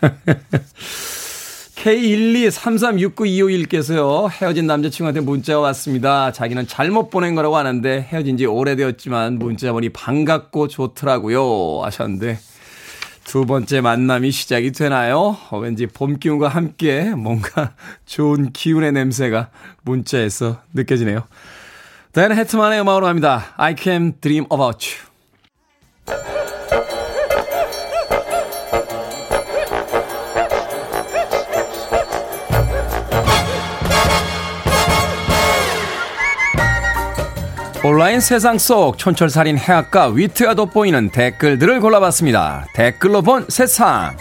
[1.84, 6.32] K123369251께서요, 헤어진 남자친구한테 문자가 왔습니다.
[6.32, 11.82] 자기는 잘못 보낸 거라고 하는데 헤어진 지 오래되었지만 문자 보니 반갑고 좋더라고요.
[11.82, 12.38] 하셨는데,
[13.24, 15.36] 두 번째 만남이 시작이 되나요?
[15.50, 17.72] 어, 왠지 봄 기운과 함께 뭔가
[18.06, 19.50] 좋은 기운의 냄새가
[19.82, 21.24] 문자에서 느껴지네요.
[22.14, 23.46] 댄 해트만의 음악으로 갑니다.
[23.56, 25.14] I can dream about you.
[37.84, 42.66] 온라인 세상 속 촌철살인 해악과 위트가 돋보이는 댓글들을 골라봤습니다.
[42.74, 44.16] 댓글로 본 세상.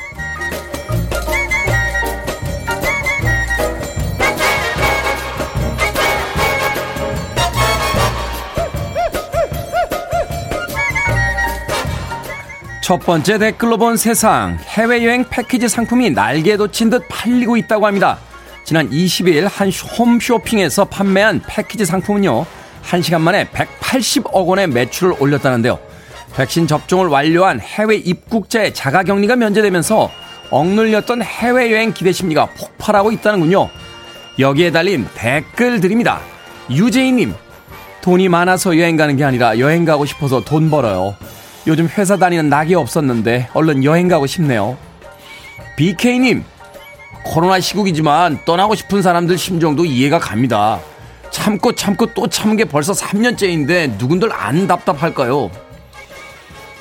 [12.93, 14.59] 첫 번째 댓글로 본 세상.
[14.67, 18.19] 해외여행 패키지 상품이 날개 돋친 듯 팔리고 있다고 합니다.
[18.65, 22.45] 지난 20일 한 홈쇼핑에서 판매한 패키지 상품은요.
[22.85, 25.79] 1시간 만에 180억 원의 매출을 올렸다는데요.
[26.35, 30.11] 백신 접종을 완료한 해외 입국자의 자가격리가 면제되면서
[30.51, 33.69] 억눌렸던 해외여행 기대 심리가 폭발하고 있다는군요.
[34.37, 36.19] 여기에 달린 댓글들입니다.
[36.69, 37.33] 유재희님,
[38.03, 41.15] 돈이 많아서 여행 가는 게 아니라 여행 가고 싶어서 돈 벌어요.
[41.65, 44.77] 요즘 회사 다니는 낙이 없었는데 얼른 여행 가고 싶네요.
[45.77, 46.43] BK님,
[47.23, 50.79] 코로나 시국이지만 떠나고 싶은 사람들 심정도 이해가 갑니다.
[51.31, 55.49] 참고 참고 또 참은 게 벌써 3년째인데 누군들 안 답답할까요?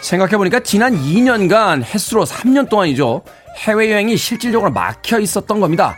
[0.01, 3.23] 생각해보니까 지난 2년간 횟수로 3년 동안이죠.
[3.57, 5.97] 해외여행이 실질적으로 막혀 있었던 겁니다.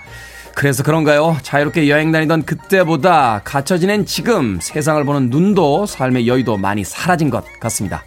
[0.55, 1.37] 그래서 그런가요?
[1.42, 7.44] 자유롭게 여행 다니던 그때보다 갇혀 지낸 지금 세상을 보는 눈도 삶의 여유도 많이 사라진 것
[7.59, 8.05] 같습니다.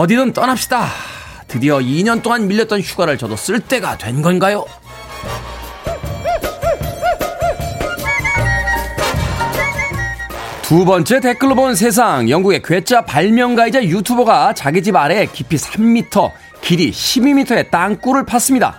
[0.00, 0.86] 어디든 떠납시다.
[1.46, 4.64] 드디어 2년 동안 밀렸던 휴가를 저도 쓸 때가 된 건가요?
[10.62, 16.30] 두 번째 댓글로 본 세상 영국의 괴짜 발명가이자 유튜버가 자기 집 아래 깊이 3m,
[16.62, 18.76] 길이 12m의 땅굴을 팠습니다.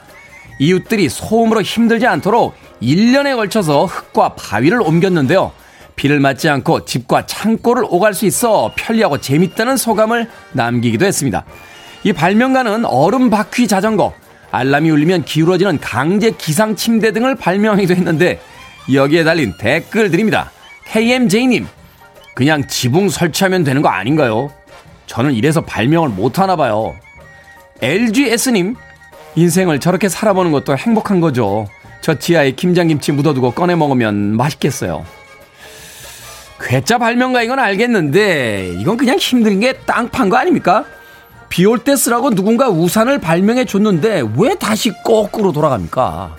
[0.57, 5.51] 이웃들이 소음으로 힘들지 않도록 1년에 걸쳐서 흙과 바위를 옮겼는데요.
[6.01, 11.45] 비를 맞지 않고 집과 창고를 오갈 수 있어 편리하고 재밌다는 소감을 남기기도 했습니다.
[12.03, 14.11] 이 발명가는 얼음 바퀴 자전거,
[14.49, 18.41] 알람이 울리면 기울어지는 강제 기상 침대 등을 발명하기도 했는데
[18.91, 20.51] 여기에 달린 댓글들입니다.
[20.85, 21.67] KMJ님,
[22.33, 24.51] 그냥 지붕 설치하면 되는 거 아닌가요?
[25.05, 26.95] 저는 이래서 발명을 못 하나 봐요.
[27.83, 28.75] LGS님,
[29.35, 31.67] 인생을 저렇게 살아보는 것도 행복한 거죠.
[32.01, 35.05] 저 지하에 김장김치 묻어두고 꺼내 먹으면 맛있겠어요.
[36.63, 40.85] 괴짜 발명가인 건 알겠는데, 이건 그냥 힘든 게 땅 판 거 아닙니까?
[41.49, 46.35] 비 올 때 쓰라고 누군가 우산을 발명해 줬는데, 왜 다시 거꾸로 돌아갑니까?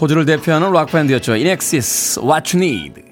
[0.00, 1.36] 호주를 대표하는 락밴드였죠.
[1.36, 3.02] INXS, What You Need.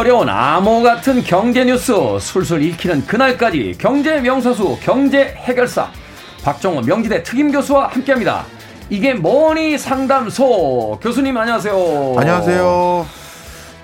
[0.00, 5.90] 어려운 암호 같은 경제 뉴스 술술 읽히는 그날까지 경제 명사수 경제 해결사
[6.42, 8.46] 박정호 명지대 특임 교수와 함께합니다.
[8.88, 12.14] 이게 뭐니 상담소 교수님 안녕하세요.
[12.16, 13.06] 안녕하세요.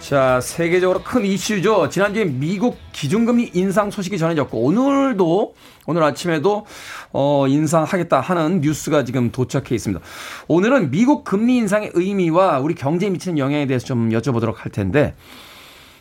[0.00, 1.90] 자 세계적으로 큰 이슈죠.
[1.90, 5.54] 지난주에 미국 기준금리 인상 소식이 전해졌고 오늘도
[5.84, 6.64] 오늘 아침에도
[7.12, 10.02] 어, 인상하겠다 하는 뉴스가 지금 도착해 있습니다.
[10.48, 15.14] 오늘은 미국 금리 인상의 의미와 우리 경제에 미치는 영향에 대해서 좀 여쭤보도록 할 텐데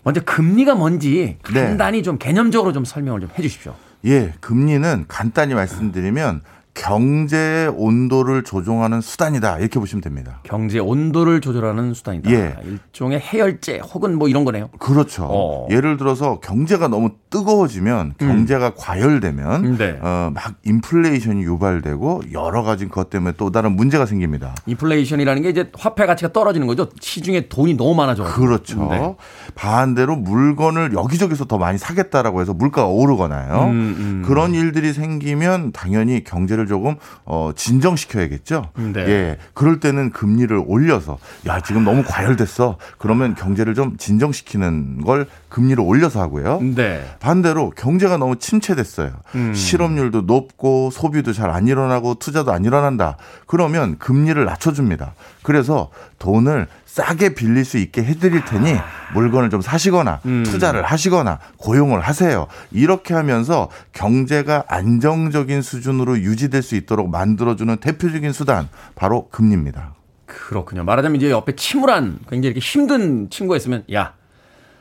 [0.05, 2.03] 먼저 금리가 뭔지 간단히 네.
[2.03, 3.73] 좀 개념적으로 좀 설명을 좀 해 주십시오.
[4.05, 6.41] 예, 금리는 간단히 말씀드리면
[6.75, 10.41] 경제의 온도를 조종하는 수단이다 이렇게 보시면 됩니다.
[10.43, 12.29] 경제 온도를 조절하는 수단이다.
[12.31, 12.55] 예.
[12.65, 14.67] 일종의 해열제 혹은 뭐 이런 거네요.
[14.77, 15.25] 그렇죠.
[15.29, 15.67] 어.
[15.71, 19.97] 예를 들어서 경제가 너무 뜨거워지면 경제가 과열되면 네.
[20.01, 24.53] 어, 막 인플레이션이 유발되고 여러 가지 그것 때문에 또 다른 문제가 생깁니다.
[24.65, 26.89] 인플레이션이라는 게 이제 화폐 가치가 떨어지는 거죠.
[26.99, 28.23] 시중에 돈이 너무 많아져.
[28.25, 28.89] 그렇죠.
[28.91, 29.15] 네.
[29.55, 33.69] 반대로 물건을 여기저기서 더 많이 사겠다라고 해서 물가가 오르거나요.
[33.69, 36.95] 음, 그런 일들이 생기면 당연히 경제를 조금
[37.25, 38.69] 어, 진정시켜야겠죠.
[38.93, 38.99] 네.
[39.07, 39.37] 예.
[39.53, 42.77] 그럴 때는 금리를 올려서 야 지금 너무 과열됐어.
[42.97, 46.59] 그러면 경제를 좀 진정시키는 걸 금리를 올려서 하고요.
[46.61, 47.05] 네.
[47.19, 49.11] 반대로 경제가 너무 침체됐어요.
[49.35, 49.53] 음.
[49.53, 53.17] 실업률도 높고 소비도 잘 안 일어나고 투자도 안 일어난다.
[53.47, 55.13] 그러면 금리를 낮춰줍니다.
[55.43, 55.89] 그래서
[56.19, 58.73] 돈을 싸게 빌릴 수 있게 해드릴 테니
[59.13, 60.43] 물건을 좀 사시거나 음.
[60.43, 62.47] 투자를 하시거나 고용을 하세요.
[62.71, 69.93] 이렇게 하면서 경제가 안정적인 수준으로 유지될 수 있도록 만들어주는 대표적인 수단 바로 금리입니다.
[70.25, 70.85] 그렇군요.
[70.85, 74.13] 말하자면 이제 옆에 침울한 굉장히 이렇게 힘든 친구가 있으면 야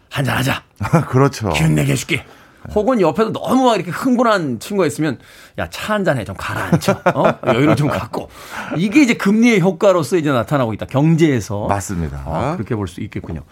[0.09, 0.63] 한잔 하자.
[1.11, 1.51] 그렇죠.
[1.51, 2.25] 기운 내게 해줄게.
[2.75, 5.19] 혹은 옆에도 너무 막 이렇게 흥분한 친구가 있으면
[5.59, 6.93] 야 차 한 잔 해 좀 가라앉혀.
[7.15, 7.25] 어?
[7.47, 8.29] 여유를 좀 갖고.
[8.77, 10.87] 이게 이제 금리의 효과로서 이제 나타나고 있다.
[10.87, 11.67] 경제에서.
[11.67, 12.23] 맞습니다.
[12.25, 13.43] 어, 그렇게 볼 수 있겠군요.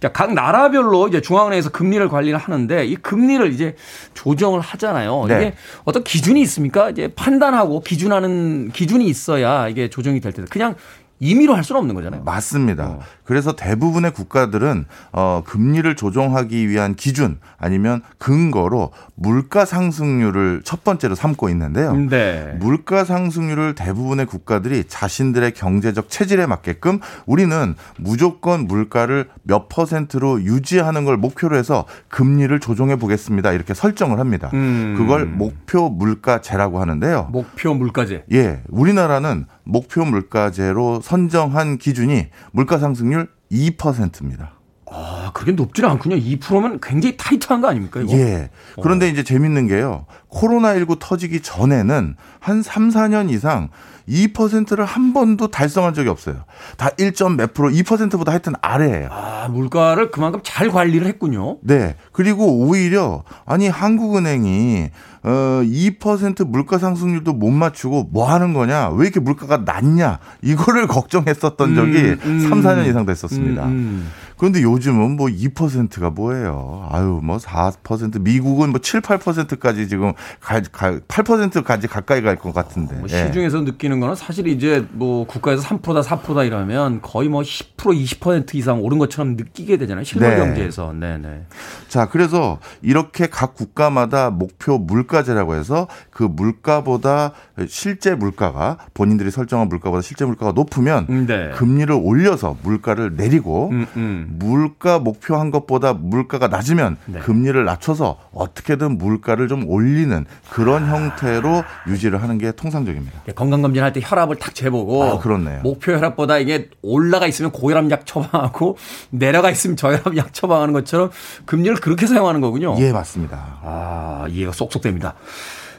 [0.00, 3.76] 자, 각 나라별로 이제 중앙은행에서 금리를 관리를 하는데 이 금리를 이제
[4.14, 5.26] 조정을 하잖아요.
[5.28, 5.34] 네.
[5.36, 5.54] 이게
[5.84, 6.90] 어떤 기준이 있습니까?
[6.90, 10.74] 이제 판단하고 기준하는 기준이 있어야 이게 조정이 될 텐데 그냥
[11.20, 12.24] 임의로 할 수는 없는 거잖아요.
[12.24, 12.86] 맞습니다.
[12.86, 13.00] 어.
[13.24, 21.50] 그래서 대부분의 국가들은 어, 금리를 조정하기 위한 기준 아니면 근거로 물가 상승률을 첫 번째로 삼고
[21.50, 21.94] 있는데요.
[21.94, 22.56] 네.
[22.58, 31.18] 물가 상승률을 대부분의 국가들이 자신들의 경제적 체질에 맞게끔 우리는 무조건 물가를 몇 퍼센트로 유지하는 걸
[31.18, 33.52] 목표로 해서 금리를 조정해 보겠습니다.
[33.52, 34.50] 이렇게 설정을 합니다.
[34.54, 34.94] 음.
[34.96, 37.28] 그걸 목표 물가제라고 하는데요.
[37.30, 38.24] 목표 물가제.
[38.32, 44.52] 예, 우리나라는 목표 물가제로 선정한 기준이 물가 상승률 2%입니다.
[44.86, 46.14] 아, 그게 높지는 않군요.
[46.16, 48.12] 2%면 굉장히 타이트한 거 아닙니까, 이거?
[48.12, 48.50] 예.
[48.80, 50.06] 그런데 이제 재밌는 게요.
[50.32, 53.68] 코로나19 터지기 전에는 한 3, 4년 이상
[54.08, 56.44] 2%를 한 번도 달성한 적이 없어요.
[56.76, 59.08] 다 1점 몇 프로, 2%보다 하여튼 아래예요.
[59.10, 61.58] 아, 물가를 그만큼 잘 관리를 했군요.
[61.62, 61.96] 네.
[62.12, 64.90] 그리고 오히려 아니 한국은행이
[65.22, 68.88] 어2% 물가 상승률도 못 맞추고 뭐 하는 거냐?
[68.90, 70.18] 왜 이렇게 물가가 낮냐?
[70.42, 72.48] 이거를 걱정했었던 적이 음, 음.
[72.48, 73.64] 3, 4년 이상 됐었습니다.
[73.66, 74.10] 음, 음.
[74.40, 76.88] 그런데 요즘은 뭐 2%가 뭐예요?
[76.90, 82.96] 아유, 뭐 4%, 미국은 뭐 7, 8%까지 지금 가, 가, 8%까지 가까이 갈 것 같은데.
[82.96, 83.26] 뭐 예.
[83.26, 88.80] 시중에서 느끼는 거는 사실 이제 뭐 국가에서 3%다 4%다 이러면 거의 뭐 10% 20% 이상
[88.82, 90.04] 오른 것처럼 느끼게 되잖아요.
[90.04, 90.36] 실물 네.
[90.36, 90.92] 경제에서.
[90.92, 91.44] 네, 네.
[91.88, 97.32] 자, 그래서 이렇게 각 국가마다 목표 물가제라고 해서 그 물가보다
[97.68, 101.50] 실제 물가가 본인들이 설정한 물가보다 실제 물가가 높으면 음, 네.
[101.54, 104.36] 금리를 올려서 물가를 내리고 음, 음.
[104.38, 107.18] 물가 목표한 것보다 물가가 낮으면 네.
[107.20, 110.09] 금리를 낮춰서 어떻게든 물가를 좀 올리는
[110.50, 113.22] 그런 형태로 유지를 하는 게 통상적입니다.
[113.34, 115.60] 건강검진 할때 혈압을 탁 재보고 아, 그렇네요.
[115.62, 118.76] 목표 혈압보다 이게 올라가 있으면 고혈압 약 처방하고
[119.10, 121.10] 내려가 있으면 저혈압 약 처방하는 것처럼
[121.46, 122.76] 금리를 그렇게 사용하는 거군요.
[122.78, 123.58] 예, 맞습니다.
[123.62, 125.14] 아, 이해가 쏙쏙 됩니다.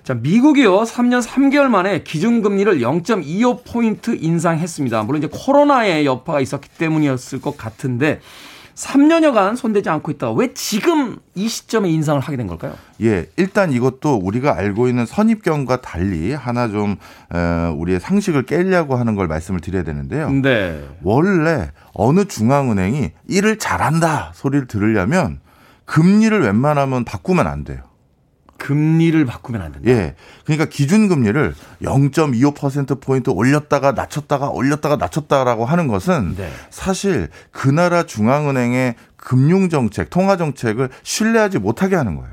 [0.04, 0.82] 자, 미국이요.
[0.82, 5.04] 3년 3개월 만에 기준금리를 0.25포인트 인상했습니다.
[5.04, 8.20] 물론 이제 코로나의 여파가 있었기 때문이었을 것 같은데
[8.76, 12.74] 3년여간 손대지 않고 있다가 왜 지금 이 시점에 인상을 하게 된 걸까요?
[13.02, 16.96] 예, 일단 이것도 우리가 알고 있는 선입견과 달리 하나 좀
[17.34, 20.30] 어, 우리의 상식을 깨려고 하는 걸 말씀을 드려야 되는데요.
[20.30, 20.84] 네.
[21.04, 25.40] 원래 어느 중앙은행이 일을 잘한다 소리를 들으려면
[25.86, 27.91] 금리를 웬만하면 바꾸면 안 돼요.
[28.62, 29.90] 금리를 바꾸면 안 된다.
[29.90, 30.14] 예.
[30.46, 36.48] 그러니까 기준 금리를 0.25%포인트 올렸다가 낮췄다가 올렸다가 낮췄다라고 하는 것은 네.
[36.70, 42.32] 사실 그 나라 중앙은행의 금융 정책, 통화 정책을 신뢰하지 못하게 하는 거예요.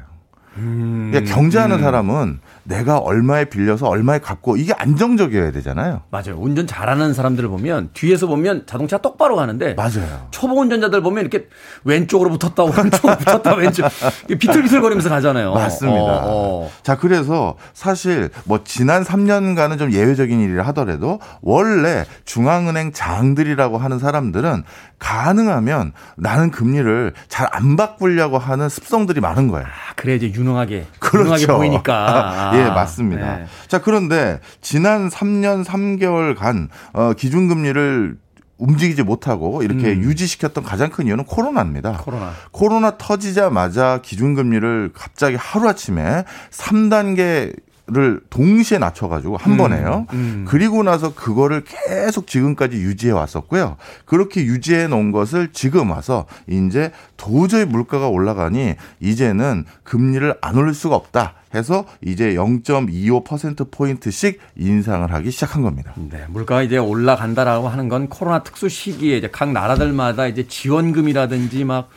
[0.58, 6.02] 음, 그러니까 경제하는 사람은 내가 얼마에 빌려서 얼마에 갚고 이게 안정적이어야 되잖아요.
[6.10, 6.36] 맞아요.
[6.38, 10.28] 운전 잘하는 사람들을 보면 뒤에서 보면 자동차 똑바로 가는데 맞아요.
[10.30, 11.48] 초보 운전자들 보면 이렇게
[11.84, 13.86] 왼쪽으로 붙었다 오른쪽으로 붙었다 왼쪽
[14.28, 15.54] 비틀비틀거리면서 가잖아요.
[15.54, 15.98] 맞습니다.
[16.02, 16.70] 어, 어.
[16.82, 24.64] 자, 그래서 사실 뭐 지난 3년간은 좀 예외적인 일이라 하더라도 원래 중앙은행 장들이라고 하는 사람들은
[24.98, 29.66] 가능하면 나는 금리를 잘 안 바꾸려고 하는 습성들이 많은 거예요.
[29.66, 31.20] 아, 그래 이제 유능하게 그렇죠.
[31.30, 32.50] 유능하게 보이니까.
[32.52, 33.36] 아, 예, 맞습니다.
[33.38, 33.46] 네.
[33.66, 38.16] 자, 그런데 지난 3년 3개월간 어, 기준금리를
[38.58, 41.90] 움직이지 못하고 이렇게 유지시켰던 가장 큰 이유는 코로나입니다.
[41.90, 41.96] 음.
[42.00, 42.32] 코로나.
[42.50, 47.54] 코로나 터지자마자 기준금리를 갑자기 하루아침에 3단계
[47.90, 50.06] 를 동시에 낮춰가지고 한 음, 번에요.
[50.12, 50.44] 음.
[50.46, 53.76] 그리고 나서 그거를 계속 지금까지 유지해 왔었고요.
[54.04, 60.96] 그렇게 유지해 놓은 것을 지금 와서 이제 도저히 물가가 올라가니 이제는 금리를 안 올릴 수가
[60.96, 61.37] 없다.
[61.54, 65.92] 해서 이제 0.25% 포인트씩 인상을 하기 시작한 겁니다.
[65.96, 71.88] 네, 물가가 이제 올라간다라고 하는 건 코로나 특수 시기에 이제 각 나라들마다 이제 지원금이라든지 막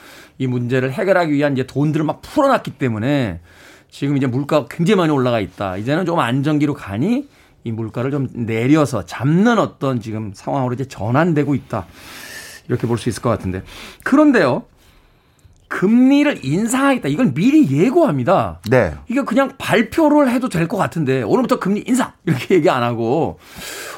[0.42, 3.42] 이 문제를 해결하기 위한 이제 돈들을 막 풀어놨기 때문에
[3.92, 5.78] 지금 이제 물가가 굉장히 많이 올라가 있다.
[5.78, 7.28] 이제는 좀 안정기로 가니
[7.64, 11.86] 이 물가를 좀 내려서 잡는 어떤 지금 상황으로 이제 전환되고 있다.
[12.68, 13.62] 이렇게 볼 수 있을 것 같은데.
[14.04, 14.64] 그런데요.
[15.72, 17.08] 금리를 인상하겠다.
[17.08, 18.60] 이걸 미리 예고합니다.
[18.70, 18.94] 네.
[19.08, 23.40] 이게 그냥 발표를 해도 될 것 같은데 오늘부터 금리 인상 이렇게 얘기 안 하고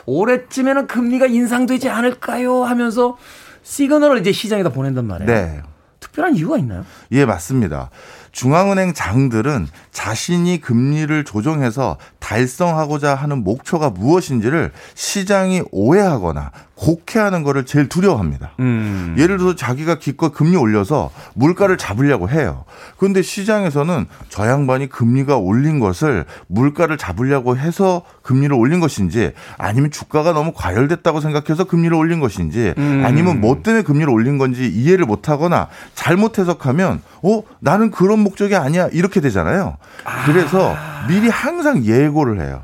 [0.05, 2.63] 올해쯤에는 금리가 인상되지 않을까요?
[2.63, 3.17] 하면서
[3.63, 5.28] 시그널을 이제 시장에다 보낸단 말이에요.
[5.32, 5.61] 네.
[5.99, 6.86] 특별한 이유가 있나요?
[7.11, 7.89] 예, 맞습니다.
[8.32, 18.51] 중앙은행 장들은 자신이 금리를 조정해서 달성하고자 하는 목표가 무엇인지를 시장이 오해하거나 곡해하는 거를 제일 두려워합니다.
[18.59, 19.15] 음.
[19.17, 22.65] 예를 들어서 자기가 기껏 금리 올려서 물가를 잡으려고 해요.
[22.97, 30.34] 그런데 시장에서는 저 양반이 금리가 올린 것을 물가를 잡으려고 해서 금리를 올린 것인지 아니면 주가가
[30.34, 33.03] 너무 과열됐다고 생각해서 금리를 올린 것인지 음.
[33.05, 38.55] 아니면 뭐 때문에 금리를 올린 건지 이해를 못 하거나 잘못 해석하면 어 나는 그런 목적이
[38.55, 39.78] 아니야 이렇게 되잖아요.
[40.26, 40.76] 그래서
[41.07, 42.64] 미리 항상 예고 를 해요.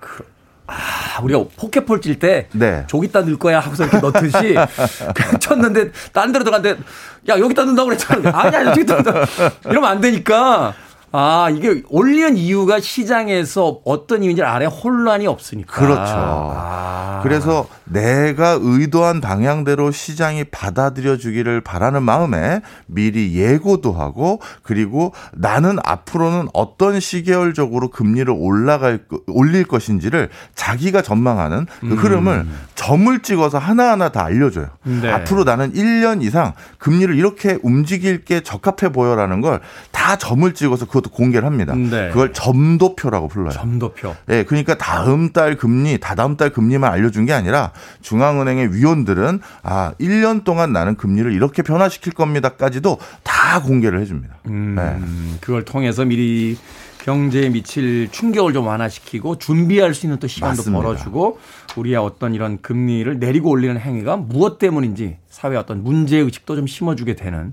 [0.00, 0.24] 그,
[0.66, 2.84] 아, 우리가 포켓볼 찔 때 네.
[2.88, 4.56] 저기다 넣을 거야 하고서 이렇게 넣듯이
[5.40, 6.82] 쳤는데 딴 데로 들어갔는데
[7.28, 8.30] 야 여기다 넣는다고 그랬잖아.
[8.34, 9.26] 아니야 저기다 넣는다.
[9.70, 10.74] 이러면 안 되니까
[11.16, 15.72] 아, 이게 올리는 이유가 시장에서 어떤 이유인지 알아야 혼란이 없으니까.
[15.72, 16.02] 그렇죠.
[16.02, 17.20] 아.
[17.22, 26.48] 그래서 내가 의도한 방향대로 시장이 받아들여 주기를 바라는 마음에 미리 예고도 하고 그리고 나는 앞으로는
[26.52, 31.92] 어떤 시계열적으로 금리를 올라갈 올릴 것인지를 자기가 전망하는 그 음.
[31.92, 34.66] 흐름을 점을 찍어서 하나하나 다 알려줘요.
[34.82, 35.10] 네.
[35.10, 39.60] 앞으로 나는 1년 이상 금리를 이렇게 움직일 게 적합해 보여라는 걸
[40.04, 41.74] 다 점을 찍어서 그것 것도 공개를 합니다.
[41.74, 42.08] 네.
[42.08, 43.52] 그걸 점도표라고 불러요.
[43.52, 44.08] 점도표.
[44.30, 49.92] 예, 네, 그러니까 다음 달 금리, 다다음 달 금리만 알려준 게 아니라 중앙은행의 위원들은 아,
[50.00, 54.36] 1년 동안 나는 금리를 이렇게 변화시킬 겁니다까지도 다 공개를 해줍니다.
[54.46, 55.38] 음, 네.
[55.40, 56.56] 그걸 통해서 미리
[57.02, 60.82] 경제에 미칠 충격을 좀 완화시키고 준비할 수 있는 또 시간도 맞습니다.
[60.82, 61.38] 벌어주고
[61.76, 67.14] 우리의 어떤 이런 금리를 내리고 올리는 행위가 무엇 때문인지 사회 어떤 문제 의식도 좀 심어주게
[67.14, 67.52] 되는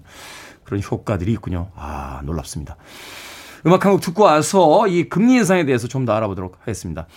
[0.63, 1.69] 그런 효과들이 있군요.
[1.75, 2.77] 아 놀랍습니다.
[3.66, 7.07] 음악 한 곡 듣고 와서 이 금리 인상에 대해서 좀 더 알아보도록 하겠습니다.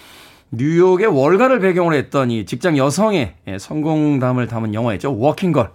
[0.51, 5.19] 뉴욕의 월가를 배경으로 했던 이 직장 여성의 예, 성공담을 담은 영화였죠.
[5.19, 5.71] 워킹걸.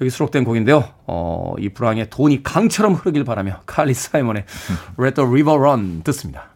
[0.00, 0.84] 여기 수록된 곡인데요.
[1.06, 4.44] 어, 이 불황에 돈이 강처럼 흐르길 바라며 칼리 사이먼의
[5.00, 6.50] Let the River Run 듣습니다.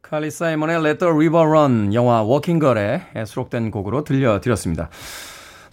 [0.00, 4.88] 칼리 사이먼의 Let the River Run 영화 워킹걸에 수록된 곡으로 들려드렸습니다.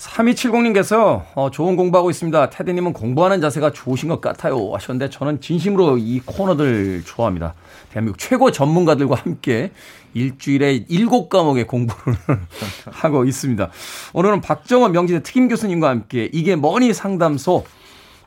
[0.03, 2.49] 3270님께서 어, 좋은 공부하고 있습니다.
[2.49, 4.73] 테디님은 공부하는 자세가 좋으신 것 같아요.
[4.73, 7.53] 하셨는데 저는 진심으로 이 코너들 좋아합니다.
[7.91, 9.71] 대한민국 최고 전문가들과 함께
[10.13, 12.17] 일주일에 7과목의 공부를
[12.91, 13.69] 하고 있습니다.
[14.13, 17.65] 오늘은 박정원 명지대 특임 교수님과 함께 이게 뭐니 상담소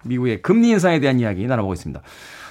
[0.05, 2.01] 미국의 금리 인상에 대한 이야기 나눠보겠습니다.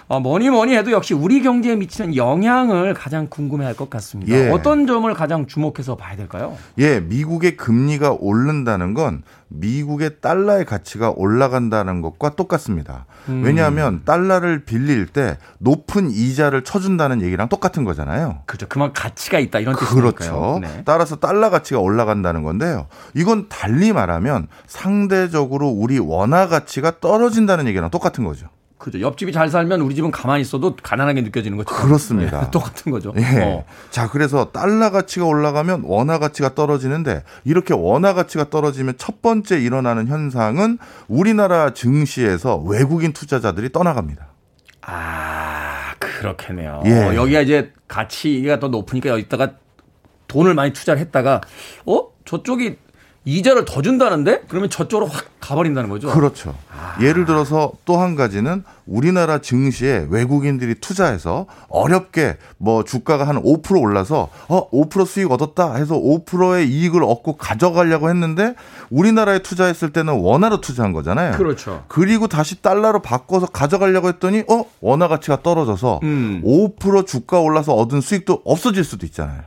[0.07, 4.35] 어, 뭐니 뭐니 해도 역시 우리 경제에 미치는 영향을 가장 궁금해할 것 같습니다.
[4.35, 4.49] 예.
[4.49, 6.55] 어떤 점을 가장 주목해서 봐야 될까요?
[6.77, 13.05] 예, 미국의 금리가 오른다는 건 미국의 달러의 가치가 올라간다는 것과 똑같습니다.
[13.29, 13.41] 음.
[13.43, 18.39] 왜냐하면 달러를 빌릴 때 높은 이자를 쳐준다는 얘기랑 똑같은 거잖아요.
[18.45, 18.67] 그렇죠.
[18.67, 20.11] 그만 가치가 있다 이런 뜻이니까요.
[20.11, 20.59] 그렇죠.
[20.61, 20.83] 네.
[20.85, 22.87] 따라서 달러 가치가 올라간다는 건데요.
[23.15, 28.47] 이건 달리 말하면 상대적으로 우리 원화 가치가 떨어진다는 얘기랑 똑같은 거죠.
[28.85, 29.01] 그죠.
[29.01, 31.73] 옆집이 잘 살면 우리 집은 가만히 있어도 가난하게 느껴지는 거죠.
[31.73, 32.41] 그렇습니다.
[32.41, 33.15] 네, 똑같은 거죠.
[33.17, 33.41] 예.
[33.41, 33.65] 어.
[33.89, 40.05] 자, 그래서 달러 가치가 올라가면 원화 가치가 떨어지는데 이렇게 원화 가치가 떨어지면 첫 번째 일어나는
[40.07, 40.77] 현상은
[41.07, 44.27] 우리나라 증시에서 외국인 투자자들이 떠나갑니다.
[44.83, 46.83] 아, 그렇겠네요.
[46.85, 47.05] 예.
[47.05, 49.53] 어, 여기가 이제 가치가 더 높으니까 여기다가
[50.27, 51.41] 돈을 많이 투자를 했다가
[51.87, 52.09] 어?
[52.25, 52.77] 저쪽이
[53.25, 56.09] 이자를 더 준다는데 그러면 저쪽으로 확 가버린다는 거죠.
[56.09, 56.55] 그렇죠.
[56.71, 56.95] 아.
[57.01, 64.29] 예를 들어서 또 한 가지는 우리나라 증시에 외국인들이 투자해서 어렵게 뭐 주가가 한 5% 올라서
[64.47, 68.53] 어 5% 수익 얻었다 해서 5%의 이익을 얻고 가져가려고 했는데
[68.89, 71.37] 우리나라에 투자했을 때는 원화로 투자한 거잖아요.
[71.37, 71.83] 그렇죠.
[71.87, 76.41] 그리고 다시 달러로 바꿔서 가져가려고 했더니 어 원화 가치가 떨어져서 음.
[76.45, 79.41] 5% 주가 올라서 얻은 수익도 없어질 수도 있잖아요.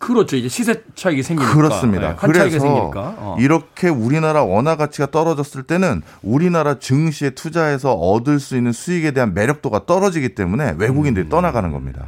[0.00, 0.34] 그렇죠.
[0.34, 1.54] 이제 시세 차익이 생기니까.
[1.54, 2.08] 그렇습니다.
[2.08, 3.14] 네, 그래서 생기니까.
[3.18, 3.36] 어.
[3.38, 9.84] 이렇게 우리나라 원화 가치가 떨어졌을 때는 우리나라 증시에 투자해서 얻을 수 있는 수익에 대한 매력도가
[9.84, 11.28] 떨어지기 때문에 외국인들이 음.
[11.28, 12.06] 떠나가는 겁니다.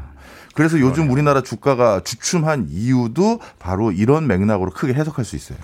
[0.55, 5.59] 그래서 요즘 우리나라 주가가 주춤한 이유도 바로 이런 맥락으로 크게 해석할 수 있어요.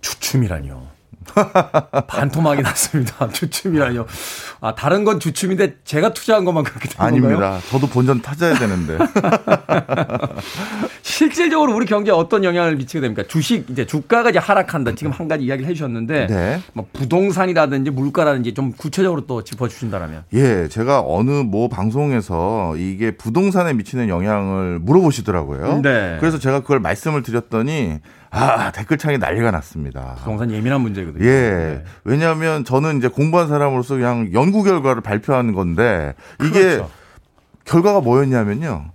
[0.00, 0.95] 주춤이라뇨.
[2.06, 3.28] 반토막이 났습니다.
[3.32, 4.06] 주춤이라뇨.
[4.60, 7.34] 아, 다른 건 주춤인데 제가 투자한 것만 그렇게 된 아닙니다.
[7.34, 7.60] 건가요?
[7.70, 8.98] 저도 본전 타져야 되는데.
[11.02, 13.22] 실질적으로 우리 경제에 어떤 영향을 미치게 됩니까?
[13.28, 14.94] 주식 이제 주가가 이제 하락한다.
[14.94, 16.60] 지금 한 가지 이야기를 해 주셨는데 네.
[16.72, 20.24] 뭐 부동산이라든지 물가라든지 좀 구체적으로 또 짚어 주신다면.
[20.34, 25.80] 예, 제가 어느 모 방송에서 이게 부동산에 미치는 영향을 물어보시더라고요.
[25.82, 26.16] 네.
[26.20, 27.98] 그래서 제가 그걸 말씀을 드렸더니
[28.36, 30.16] 아, 댓글창에 난리가 났습니다.
[30.18, 31.24] 부동산 예민한 문제거든요.
[31.24, 31.30] 예.
[31.30, 31.84] 네.
[32.04, 36.14] 왜냐하면 저는 이제 공부한 사람으로서 그냥 연구 결과를 발표하는 건데
[36.44, 36.90] 이게 그렇죠.
[37.64, 38.90] 결과가 뭐였냐면요.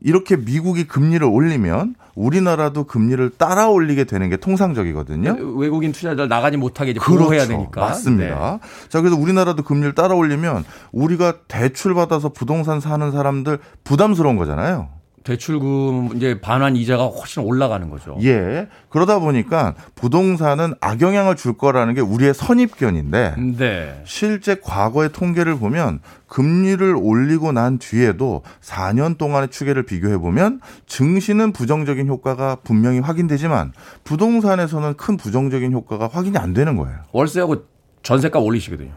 [0.00, 5.36] 이렇게 미국이 금리를 올리면 우리나라도 금리를 따라 올리게 되는 게 통상적이거든요.
[5.56, 7.70] 외국인 투자자들 나가지 못하게 이제 보호해야 되니까.
[7.70, 7.88] 그렇죠.
[7.88, 8.58] 맞습니다.
[8.60, 8.88] 네.
[8.88, 14.88] 자, 그래서 우리나라도 금리를 따라 올리면 우리가 대출 받아서 부동산 사는 사람들 부담스러운 거잖아요.
[15.24, 18.16] 대출금 이제 반환 이자가 훨씬 올라가는 거죠.
[18.22, 18.68] 예.
[18.88, 24.02] 그러다 보니까 부동산은 악영향을 줄 거라는 게 우리의 선입견인데 네.
[24.04, 32.08] 실제 과거의 통계를 보면 금리를 올리고 난 뒤에도 4년 동안의 추계를 비교해 보면 증시는 부정적인
[32.08, 33.72] 효과가 분명히 확인되지만
[34.04, 36.98] 부동산에서는 큰 부정적인 효과가 확인이 안 되는 거예요.
[37.12, 37.64] 월세하고
[38.02, 38.90] 전세값 올리시거든요.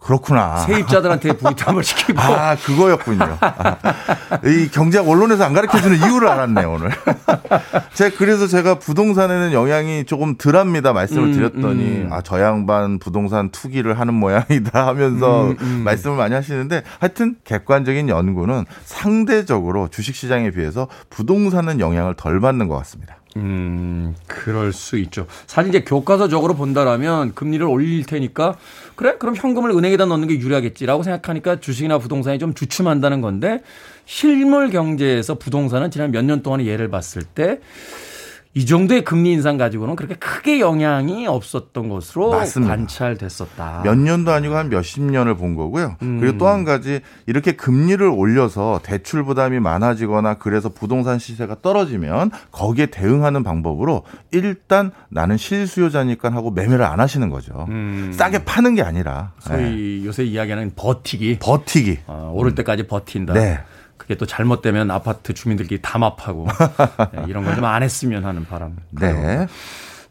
[0.00, 0.56] 그렇구나.
[0.60, 3.36] 세입자들한테 부담을 시키고 아, 그거였군요.
[3.40, 3.76] 아,
[4.44, 6.90] 이 경제학 언론에서 안 가르쳐 주는 이유를 알았네, 요 오늘.
[7.94, 12.08] 제가 그래서 제가 부동산에는 영향이 조금 덜합니다 말씀을 음, 드렸더니 음.
[12.12, 15.82] 아, 저 양반 부동산 투기를 하는 모양이다 하면서 음, 음.
[15.84, 22.76] 말씀을 많이 하시는데 하여튼 객관적인 연구는 상대적으로 주식 시장에 비해서 부동산은 영향을 덜 받는 것
[22.78, 23.19] 같습니다.
[23.36, 25.26] 음, 그럴 수 있죠.
[25.46, 28.56] 사실 이제 교과서적으로 본다라면 금리를 올릴 테니까
[28.96, 29.14] 그래?
[29.18, 33.62] 그럼 현금을 은행에다 넣는 게 유리하겠지라고 생각하니까 주식이나 부동산이 좀 주춤한다는 건데
[34.04, 37.60] 실물 경제에서 부동산은 지난 몇 년 동안의 예를 봤을 때
[38.52, 42.74] 이 정도의 금리 인상 가지고는 그렇게 크게 영향이 없었던 것으로 맞습니다.
[42.74, 43.82] 관찰됐었다.
[43.84, 45.96] 몇 년도 아니고 한 몇십 년을 본 거고요.
[46.02, 46.18] 음.
[46.18, 52.86] 그리고 또 한 가지 이렇게 금리를 올려서 대출 부담이 많아지거나 그래서 부동산 시세가 떨어지면 거기에
[52.86, 57.66] 대응하는 방법으로 일단 나는 실수요자니까 하고 매매를 안 하시는 거죠.
[57.68, 58.12] 음.
[58.12, 59.56] 싸게 파는 게 아니라 네.
[59.56, 61.38] 소위 요새 이야기하는 버티기.
[61.38, 61.98] 버티기.
[62.08, 63.34] 어, 오를 때까지 버틴다.
[63.34, 63.60] 네.
[64.00, 66.46] 그게 또 잘못되면 아파트 주민들끼리 담합하고
[67.12, 68.76] 네, 이런 걸 좀 안 했으면 하는 바람.
[68.90, 69.46] 네.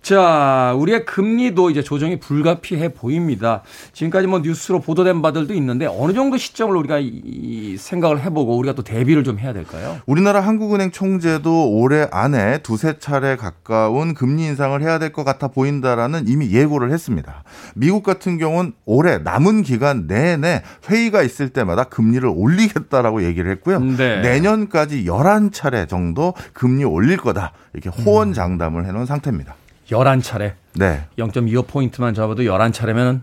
[0.02, 3.62] 자, 우리의 금리도 이제 조정이 불가피해 보입니다.
[3.92, 8.74] 지금까지 뭐 뉴스로 보도된 바들도 있는데 어느 정도 시점을 우리가 이- 이 생각을 해보고 우리가
[8.76, 9.98] 또 대비를 좀 해야 될까요?
[10.06, 16.28] 우리나라 한국은행 총재도 올해 안에 두세 차례 가까운 금리 인상을 해야 될 것 같아 보인다라는
[16.28, 17.44] 이미 예고를 했습니다.
[17.76, 23.80] 미국 같은 경우는 올해 남은 기간 내내 회의가 있을 때마다 금리를 올리겠다라고 얘기를 했고요.
[23.80, 24.22] 네.
[24.22, 27.52] 내년까지 11차례 정도 금리 올릴 거다.
[27.74, 29.56] 이렇게 호언장담을 해놓은 상태입니다.
[29.90, 30.54] 11차례.
[30.76, 31.06] 네.
[31.18, 33.22] 0.25포인트만 잡아도 11차례면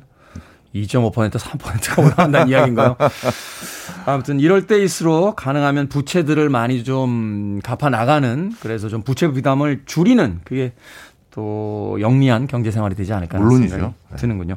[0.74, 2.96] 2.5% 3%가 올라간다는 이야기인가요?
[4.04, 10.72] 아무튼 이럴 때일수록 가능하면 부채들을 많이 좀 갚아 나가는 그래서 좀 부채 부담을 줄이는 그게
[11.30, 13.70] 또 영리한 경제 생활이 되지 않을까 물론이죠.
[13.70, 14.16] 생각이 네.
[14.16, 14.56] 드는군요.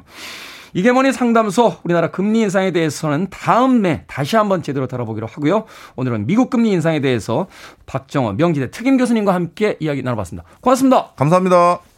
[0.73, 5.65] 이게 뭐니 상담소 우리나라 금리 인상에 대해서는 다음에 다시 한번 제대로 다뤄보기로 하고요.
[5.95, 7.47] 오늘은 미국 금리 인상에 대해서
[7.85, 10.47] 박정원 명지대 특임 교수님과 함께 이야기 나눠봤습니다.
[10.61, 11.11] 고맙습니다.
[11.15, 11.88] 감사합니다.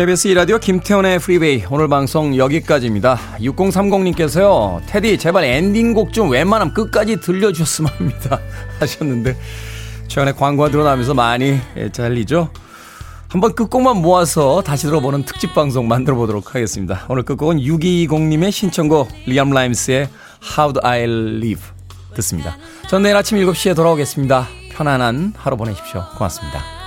[0.00, 3.18] KBS 이라디오 김태훈의 프리베이 오늘 방송 여기까지입니다.
[3.40, 4.80] 6030님께서요.
[4.86, 8.40] 테디 제발 엔딩곡 좀 웬만하면 끝까지 들려주셨으면 합니다.
[8.80, 9.36] 하셨는데
[10.08, 11.60] 최근에 광고가 들어나면서 많이
[11.92, 12.48] 잘리죠.
[13.28, 17.04] 한번 끝곡만 모아서 다시 들어보는 특집 방송 만들어 보도록 하겠습니다.
[17.10, 20.08] 오늘 끝곡은 6220님의 신청곡 리암 라임스의
[20.56, 21.62] How Do I Live
[22.14, 22.56] 듣습니다.
[22.88, 24.48] 전 내일 아침 7시에 돌아오겠습니다.
[24.72, 26.06] 편안한 하루 보내십시오.
[26.16, 26.79] 고맙습니다.